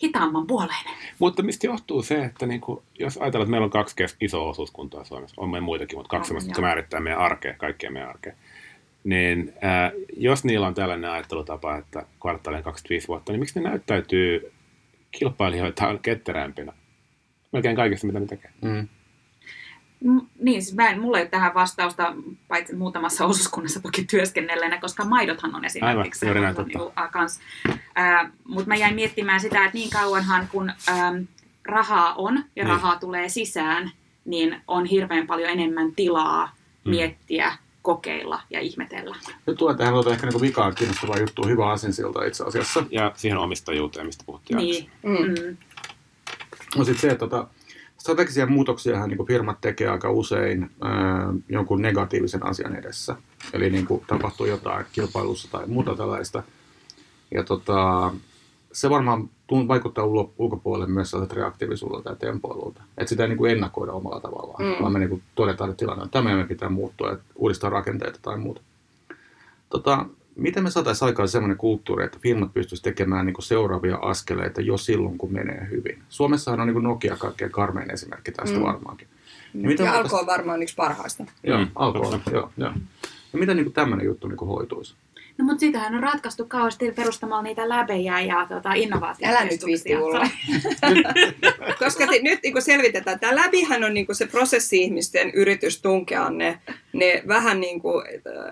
[0.03, 0.95] hitaamman puoleinen.
[1.19, 5.05] Mutta mistä johtuu se, että niin kuin, jos ajatellaan, että meillä on kaksi isoa osuuskuntaa
[5.05, 8.33] Suomessa, on meillä muitakin, mutta kaksi sellaista, jotka määrittää meidän arkea, kaikkea meidän arkea,
[9.05, 14.53] niin ää, jos niillä on tällainen ajattelutapa, että kvartaalinen 25 vuotta, niin miksi ne näyttäytyy
[15.11, 16.73] kilpailijoita ketterämpinä?
[17.53, 18.51] Melkein kaikessa, mitä ne tekee.
[18.61, 18.89] Mm.
[20.39, 22.15] Niin, siis mä en, mulla ei ole tähän vastausta,
[22.49, 27.41] paitsi muutamassa osuuskunnassa toki työskennelleenä, koska maidothan on esimerkiksi Aivan, näin, niin kuin, kans.
[27.99, 31.17] Äh, Mutta mä jäin miettimään sitä, että niin kauanhan kun ähm,
[31.65, 32.67] rahaa on ja niin.
[32.67, 33.91] rahaa tulee sisään,
[34.25, 36.47] niin on hirveän paljon enemmän tilaa
[36.85, 36.91] mm.
[36.91, 39.17] miettiä, kokeilla ja ihmetellä.
[39.47, 42.85] Nyt tulee tähän tuota ehkä niin vikaan kiinnostava juttu, hyvä asensilta itse asiassa.
[42.91, 44.91] Ja siihen omistajuuteen, mistä puhuttiin niin.
[45.03, 45.17] Mm.
[45.17, 45.57] Mm.
[46.77, 47.49] No sitten se, että tota,
[48.03, 53.17] strategisia muutoksia niin firmat tekee aika usein ää, jonkun negatiivisen asian edessä.
[53.53, 56.43] Eli niin kuin tapahtuu jotain kilpailussa tai muuta tällaista.
[57.35, 58.11] Ja tota,
[58.73, 59.31] se varmaan
[59.69, 60.05] vaikuttaa
[60.39, 62.83] ulkopuolelle myös sellaiset reaktiivisuudelta ja tempoilulta.
[62.99, 64.83] Että sitä ei niin kuin ennakoida omalla tavallaan, mm.
[64.83, 68.19] vaan me niin kuin todetaan, että tilanne on tämä me pitää muuttua, että uudistaa rakenteita
[68.23, 68.61] tai muuta.
[69.71, 70.07] Tota,
[70.37, 75.19] miten me saataisiin aikaan sellainen kulttuuri, että firmat pystyisivät tekemään niin seuraavia askeleita jo silloin,
[75.19, 76.03] kun menee hyvin?
[76.09, 78.63] Suomessahan on niin Nokia kaikkein karmein esimerkki tästä mm.
[78.63, 79.09] varmaankin.
[79.55, 81.25] Niin miten ja Alko on varmaan yksi parhaista.
[81.45, 81.71] Joo, mm.
[81.75, 82.73] Alko on, joo, joo.
[83.33, 84.95] Ja miten niin tämmöinen juttu niin hoituisi?
[85.43, 89.39] No mutta sitähän on ratkaistu kauheasti perustamalla niitä läbejä ja tota, innovaatioita.
[89.39, 89.91] Älä nyt viitti
[91.85, 96.59] Koska te, nyt niin selvitetään, tämä läbihän on niin se prosessi-ihmisten yritys tunkea ne,
[96.93, 98.05] ne vähän niin kuin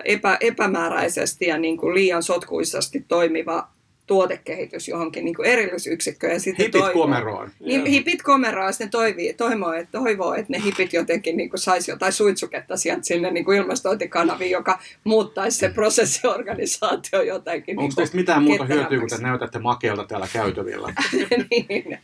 [0.05, 3.69] epä, epämääräisesti ja niin kuin liian sotkuisesti toimiva
[4.11, 6.33] tuotekehitys johonkin niin erillisyksikköön.
[6.33, 7.51] Ja sitten hipit toivoo, komeroon.
[7.59, 12.13] Niin, hipit komeroon sitten toivoo, toivoo, että, toivoo, että ne hipit jotenkin niin saisi jotain
[12.13, 17.79] suitsuketta sieltä sinne niin kuin ilmastointikanaviin, joka muuttaisi se prosessiorganisaatio jotenkin.
[17.79, 20.93] Onko niin teistä mitään muuta hyötyä, kun te näytätte makealta täällä käytävillä?
[21.51, 21.99] niin.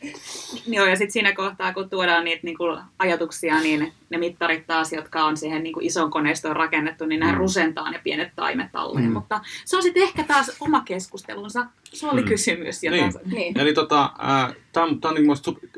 [0.66, 4.92] Joo, ja sitten siinä kohtaa, kun tuodaan niitä niin kuin ajatuksia, niin ne mittarit taas,
[4.92, 7.38] jotka on siihen niin kuin ison koneistoon rakennettu, niin nämä mm.
[7.38, 9.00] rusentaa ne pienet taimet alle.
[9.00, 9.12] Mm.
[9.12, 11.66] Mutta se on sitten ehkä taas oma keskustelunsa
[11.98, 12.28] se oli mm.
[12.28, 12.84] kysymys.
[12.84, 13.12] Jota niin.
[13.24, 13.58] niin.
[13.58, 15.26] Eli tota, äh, tämä on, tää on niin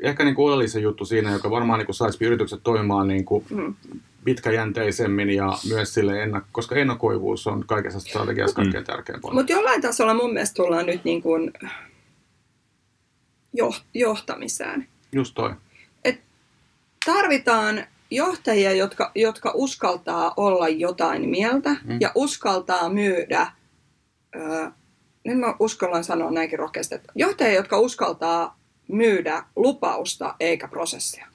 [0.01, 3.75] ehkä niin oleellisen juttu siinä, joka varmaan niin saisi yritykset toimimaan niin kuin mm.
[4.25, 8.63] pitkäjänteisemmin ja myös sille, ennak- koska ennakoivuus on kaikessa strategiassa mm.
[8.63, 9.41] kaikkein tärkein puolella.
[9.41, 11.53] Mutta jollain tasolla mun mielestä tullaan nyt niin kuin
[13.61, 14.87] joht- johtamiseen.
[15.11, 15.51] Just toi.
[16.03, 16.21] Et
[17.05, 21.97] tarvitaan johtajia, jotka, jotka uskaltaa olla jotain mieltä mm.
[21.99, 23.51] ja uskaltaa myydä
[24.35, 24.71] ö,
[25.23, 28.57] nyt mä uskallan sanoa näinkin rohkeasti, että johtajia, jotka uskaltaa
[28.87, 31.27] myydä lupausta eikä prosessia.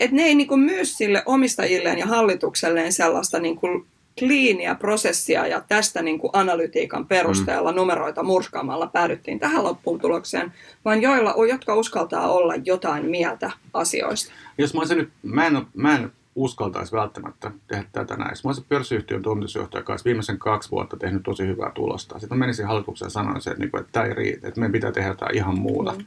[0.00, 3.86] Että ne ei niin kuin myy sille omistajilleen ja hallitukselleen sellaista niin kuin
[4.18, 7.76] kliiniä prosessia ja tästä niin kuin analytiikan perusteella mm.
[7.76, 10.52] numeroita murskaamalla päädyttiin tähän lopputulokseen,
[10.84, 14.32] vaan joilla, jotka uskaltaa olla jotain mieltä asioista.
[14.58, 18.30] Jos mä, nyt, mä, en, mä en uskaltaisi välttämättä tehdä tätä näin.
[18.44, 22.18] Mä olisin pörssiyhtiön toimitusjohtaja kanssa viimeisen kaksi vuotta tehnyt tosi hyvää tulosta.
[22.18, 25.08] Sitten mä menisin hallitukseen ja sanoin, että, että tämä ei riitä, että meidän pitää tehdä
[25.08, 25.92] jotain ihan muuta.
[25.92, 26.04] Mm.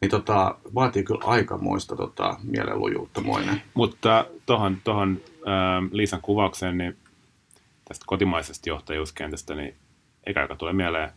[0.00, 3.62] Niin tota, vaatii kyllä aikamoista tota, mielenlujuutta moinen.
[3.74, 6.96] Mutta tuohon tohon, äh, Liisan kuvaukseen, niin
[7.88, 9.74] tästä kotimaisesta johtajuuskentästä, niin
[10.26, 11.10] eikä aika tule mieleen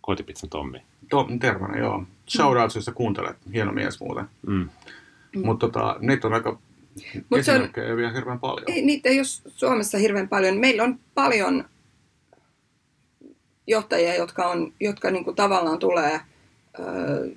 [0.00, 0.82] kotipizzan Tommi.
[1.10, 2.04] To, tervana, joo.
[2.28, 3.36] Shoutouts, jos sä kuuntelet.
[3.52, 4.24] Hieno mies muuten.
[4.46, 4.68] Mm.
[5.44, 6.58] Mutta tota, niitä on aika
[7.30, 8.70] Mut se on, ei vielä hirveän paljon.
[8.70, 10.58] Ei, niitä ei ole Suomessa hirveän paljon.
[10.58, 11.64] Meillä on paljon
[13.66, 16.20] johtajia, jotka, on, jotka niin kuin tavallaan tulee
[16.78, 17.30] ö,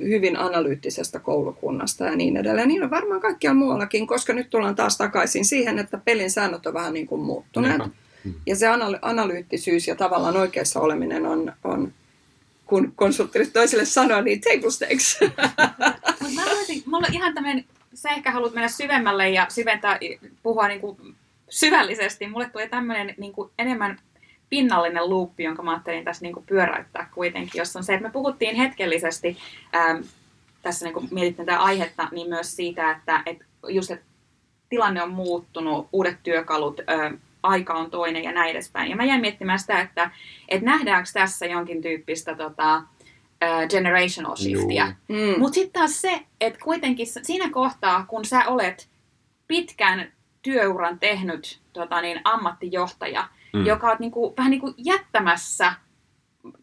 [0.00, 2.68] hyvin analyyttisestä koulukunnasta ja niin edelleen.
[2.68, 6.74] Niin on varmaan kaikkialla muuallakin, koska nyt tullaan taas takaisin siihen, että pelin säännöt on
[6.74, 7.82] vähän niin kuin muuttuneet.
[8.24, 8.34] Mm.
[8.46, 11.92] Ja se analy- analyyttisyys ja tavallaan oikeassa oleminen on, on
[12.66, 15.18] kun konsulttit toiselle sanoo, niin table stakes.
[16.20, 17.64] Mutta mä haluaisin, mulla on ihan tämmöinen,
[18.02, 19.98] sä ehkä haluat mennä syvemmälle ja syventää,
[20.42, 20.96] puhua niin kuin
[21.48, 22.26] syvällisesti.
[22.26, 23.98] Mulle tulee tämmöinen niin kuin enemmän
[24.50, 28.12] pinnallinen luuppi, jonka mä ajattelin tässä niin kuin pyöräyttää kuitenkin, jossa on se, että me
[28.12, 29.36] puhuttiin hetkellisesti,
[29.74, 30.00] ähm,
[30.62, 34.04] tässä niin kuin mietittiin tätä aihetta, niin myös siitä, että, että just että
[34.68, 37.12] tilanne on muuttunut, uudet työkalut, äh,
[37.42, 38.90] aika on toinen ja näin edespäin.
[38.90, 40.10] Ja mä jäin miettimään sitä, että,
[40.48, 42.82] että nähdäänkö tässä jonkin tyyppistä tota,
[43.68, 44.86] generational shiftia.
[45.08, 45.38] Mm.
[45.38, 48.88] Mutta sitten taas se, että kuitenkin siinä kohtaa, kun sä olet
[49.48, 53.66] pitkän työuran tehnyt tota niin, ammattijohtaja, mm.
[53.66, 55.74] Joka on niinku, vähän niin kuin jättämässä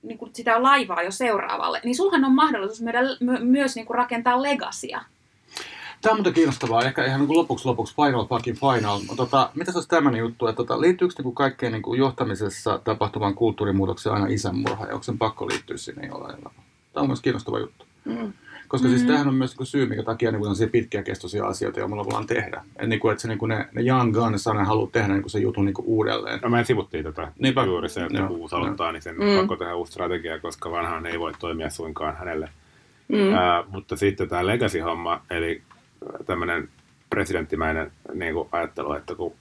[0.02, 5.02] niinku sitä laivaa jo seuraavalle, niin sulhan on mahdollisuus myydä, my, myös niinku rakentaa legasia.
[6.02, 6.82] Tämä on muuten kiinnostavaa.
[6.82, 9.00] Ehkä ihan niin lopuksi lopuksi final fucking final.
[9.15, 14.15] Tota, mitä se olisi tämmöinen juttu, että tota, liittyykö niin kaikkeen niin johtamisessa tapahtuvan kulttuurimuutokseen
[14.15, 16.69] aina isänmurha ja onko sen pakko liittyä sinne jollain tavalla?
[16.93, 17.86] Tämä on myös kiinnostava juttu.
[18.06, 18.34] Mm.
[18.67, 18.91] Koska mm.
[18.91, 19.08] siis Mm.
[19.08, 22.63] tämähän on myös niin kuin syy, minkä takia niin kuin pitkäkestoisia asioita, joilla voidaan tehdä.
[22.80, 25.21] Et niin kuin, että se, niin kuin ne, ne young guns aina haluaa tehdä niin
[25.21, 26.39] kuin sen jutun niin kuin uudelleen.
[26.43, 27.63] No me sivuttiin tätä Niinpä.
[27.65, 29.38] juuri se, että Joo, kun uusi aloittaa, niin sen Mm.
[29.38, 32.49] pakko tehdä uusi strategia, koska vanhaan ei voi toimia suinkaan hänelle.
[33.08, 33.34] Mm.
[33.34, 35.62] Ää, mutta sitten tämä legacy-homma, eli
[36.25, 36.69] tämmöinen
[37.10, 39.34] presidenttimäinen niin kuin ajattelu, että kun,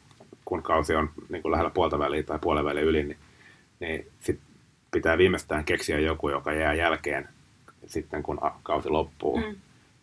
[0.44, 3.16] kun kausi on niin kuin lähellä puolta väliä tai puolen välin yli, niin,
[3.80, 4.38] niin sit
[4.90, 7.28] pitää viimeistään keksiä joku, joka jää jälkeen
[7.87, 9.57] sitten, kun kausi loppuu, Mm.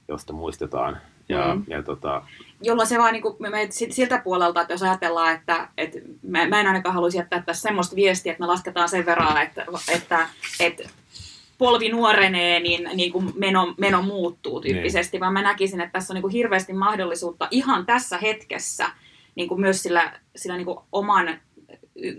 [0.07, 0.97] josta muistetaan.
[1.29, 1.63] Ja, Mm.
[1.67, 2.21] ja tota,
[2.61, 6.59] Jolloin se vaan niin kuin, me, siltä puolelta, että jos ajatellaan, että, että mä, mä
[6.59, 10.89] en ainakaan haluaisi jättää tässä semmoista viestiä, että me lasketaan sen verran, että, että, että
[11.57, 16.15] polvi nuorenee, niin, niin kuin meno, meno muuttuu tyyppisesti, vaan mä näkisin, että tässä on
[16.15, 18.89] niin kuin hirveästi mahdollisuutta ihan tässä hetkessä
[19.35, 21.39] niin kuin myös sillä, sillä niin kuin oman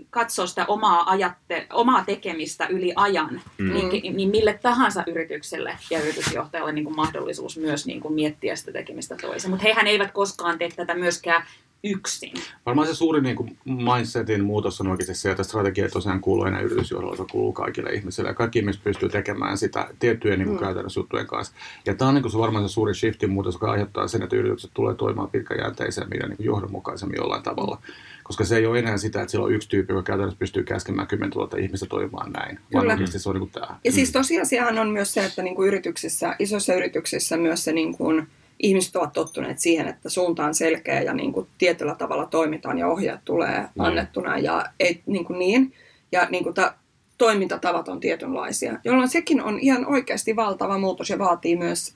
[0.09, 3.73] katsoa sitä omaa, ajatte, omaa tekemistä yli ajan, Mm.
[3.73, 8.71] niin, niin mille tahansa yritykselle ja yritysjohtajalle niin kuin mahdollisuus myös niin kuin miettiä sitä
[8.71, 9.49] tekemistä toisin.
[9.49, 11.43] Mutta hehän eivät koskaan tee tätä myöskään
[11.83, 12.33] yksin.
[12.65, 16.61] Varmaan se suuri niin kuin mindsetin muutos on oikeasti se, että strategia tosiaan kuulu enää
[16.61, 18.29] yritysjohdolle, se kuuluu kaikille ihmisille.
[18.29, 20.63] Ja kaikki ihmiset pystyy tekemään sitä tiettyjen niin kuin Mm.
[20.63, 21.53] käytännössä juttujen kanssa.
[21.85, 24.35] Ja tämä on niin kuin se varmaan se suuri shiftin muutos, joka aiheuttaa sen, että
[24.35, 27.81] yritykset tulee toimimaan pitkäjänteisemmin ja niin kuin johdonmukaisemmin jollain tavalla.
[28.27, 31.07] Koska se ei ole enää sitä, että siellä on yksi tyyppi, joka käytännössä pystyy käskemään
[31.07, 32.59] 10 000 ihmistä toimimaan näin.
[32.73, 32.93] Vaan Kyllä.
[32.93, 33.79] oikeasti se on niin kuin tämä.
[33.83, 37.97] Ja siis tosiasiahan on myös se, että niin kuin yrityksissä, isoissa yrityksissä myös se niin
[37.97, 38.27] kuin,
[38.59, 42.87] ihmiset ovat tottuneet siihen, että suunta on selkeä ja niin kuin, tietyllä tavalla toimitaan ja
[42.87, 45.25] ohjeet tulee annettuna ja ei niin.
[45.25, 45.73] Kuin niin.
[46.11, 46.73] Ja niin kuin, ta,
[47.17, 51.93] toimintatavat on tietynlaisia, jolloin sekin on ihan oikeasti valtava muutos ja vaatii myös,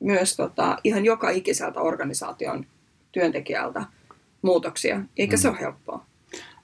[0.00, 2.66] myös tota, ihan joka ikiseltä organisaation
[3.12, 3.84] työntekijältä
[4.42, 6.04] muutoksia, eikä se ole helppoa.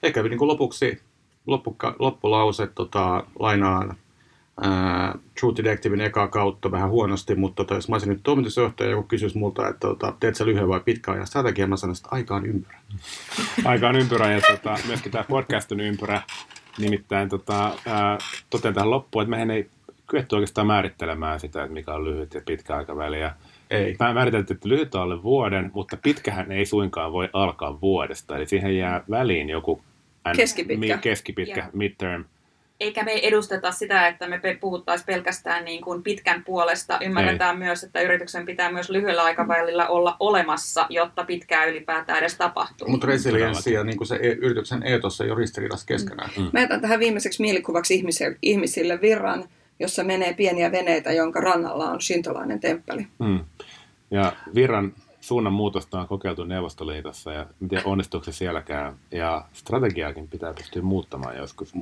[0.02, 1.00] Ehkä niin kuin lopuksi
[1.46, 3.96] loppuka, loppulause tota, lainaan
[4.60, 8.96] ää, True Detectivein ekaa kautta vähän huonosti, mutta tota, jos mä olisin nyt toimitusjohtaja ja
[8.96, 12.14] joku kysyisi multa, että tota, teet sä lyhyen vai pitkän ajan strategiaa, mä sanoisin, että
[12.16, 12.78] aika on ympyrä.
[13.64, 16.22] aika on ympyrä ja tota, myöskin tämä podcast on ympyrä.
[16.78, 18.18] Nimittäin tota, ää,
[18.50, 19.70] totean tähän loppuun, että mehän ei
[20.06, 23.20] kyetty oikeastaan määrittelemään sitä, että mikä on lyhyt ja pitkä aikaväli.
[23.20, 23.34] Ja
[23.70, 23.96] Ei.
[24.00, 28.36] Mä määriteltiin, että lyhyt on alle vuoden, mutta pitkähän ei suinkaan voi alkaa vuodesta.
[28.36, 29.82] Eli siihen jää väliin joku
[30.28, 30.96] N- Keskipitkä.
[30.96, 31.70] mi- keskipitkä Joo.
[31.72, 32.24] midterm.
[32.80, 36.98] Eikä me edusteta sitä, että me puhuttaisiin pelkästään niin kuin pitkän puolesta.
[37.02, 42.88] Ymmärretään myös, että yrityksen pitää myös lyhyellä aikavälillä olla olemassa, jotta pitkää ylipäätään edes tapahtuu.
[42.88, 46.30] Mutta resilienssi ja niin kuin se e- yrityksen eetos ei ole ristiriidassa keskenään.
[46.36, 46.50] Mm.
[46.52, 49.44] Mä jätän tähän viimeiseksi mielikuvaksi ihmisille, ihmisille virran,
[49.80, 53.06] jossa menee pieniä veneitä, jonka rannalla on shintolainen temppeli.
[53.18, 53.44] Mm.
[54.10, 58.96] Ja virran suunnan muutosta on kokeiltu Neuvostoliitossa ja en tiedä onnistuuko se sielläkään.
[59.10, 61.72] Ja strategiaakin pitää pystyä muuttamaan joskus.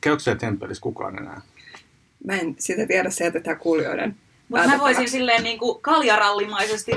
[0.00, 1.40] Käykö se temppelissä kukaan enää?
[2.24, 4.16] Mä en sitä tiedä, se jätetään kuulijoiden
[4.48, 6.92] Mutta mä voisin silleen niin kuin kaljarallimaisesti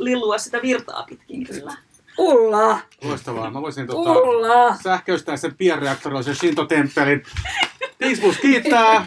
[0.00, 1.74] lillua sitä virtaa pitkin kyllä.
[2.18, 2.78] Ulla!
[3.02, 3.50] Loistavaa.
[3.50, 4.76] Mä voisin tota, Ulla!
[4.76, 7.22] sähköistää sen pienreaktorilla sen Shinto-temppelin.
[8.00, 9.06] Disbus kiittää.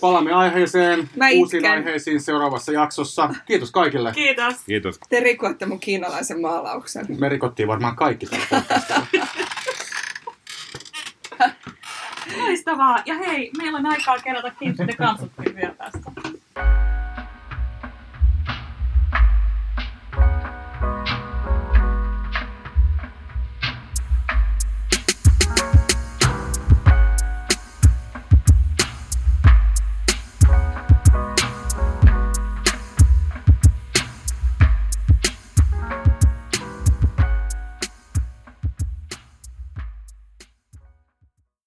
[0.00, 1.78] Palaamme aiheeseen, Mä uusiin itken.
[1.78, 3.30] aiheisiin seuraavassa jaksossa.
[3.46, 4.12] Kiitos kaikille.
[4.12, 4.54] Kiitos.
[4.66, 4.98] Kiitos.
[5.08, 7.06] Te rikoitte mun kiinalaisen maalauksen.
[7.18, 8.26] Me rikottiin varmaan kaikki.
[12.38, 12.98] Loistavaa.
[13.06, 16.10] Ja hei, meillä on aikaa kerätä Keep the Concept vielä tästä.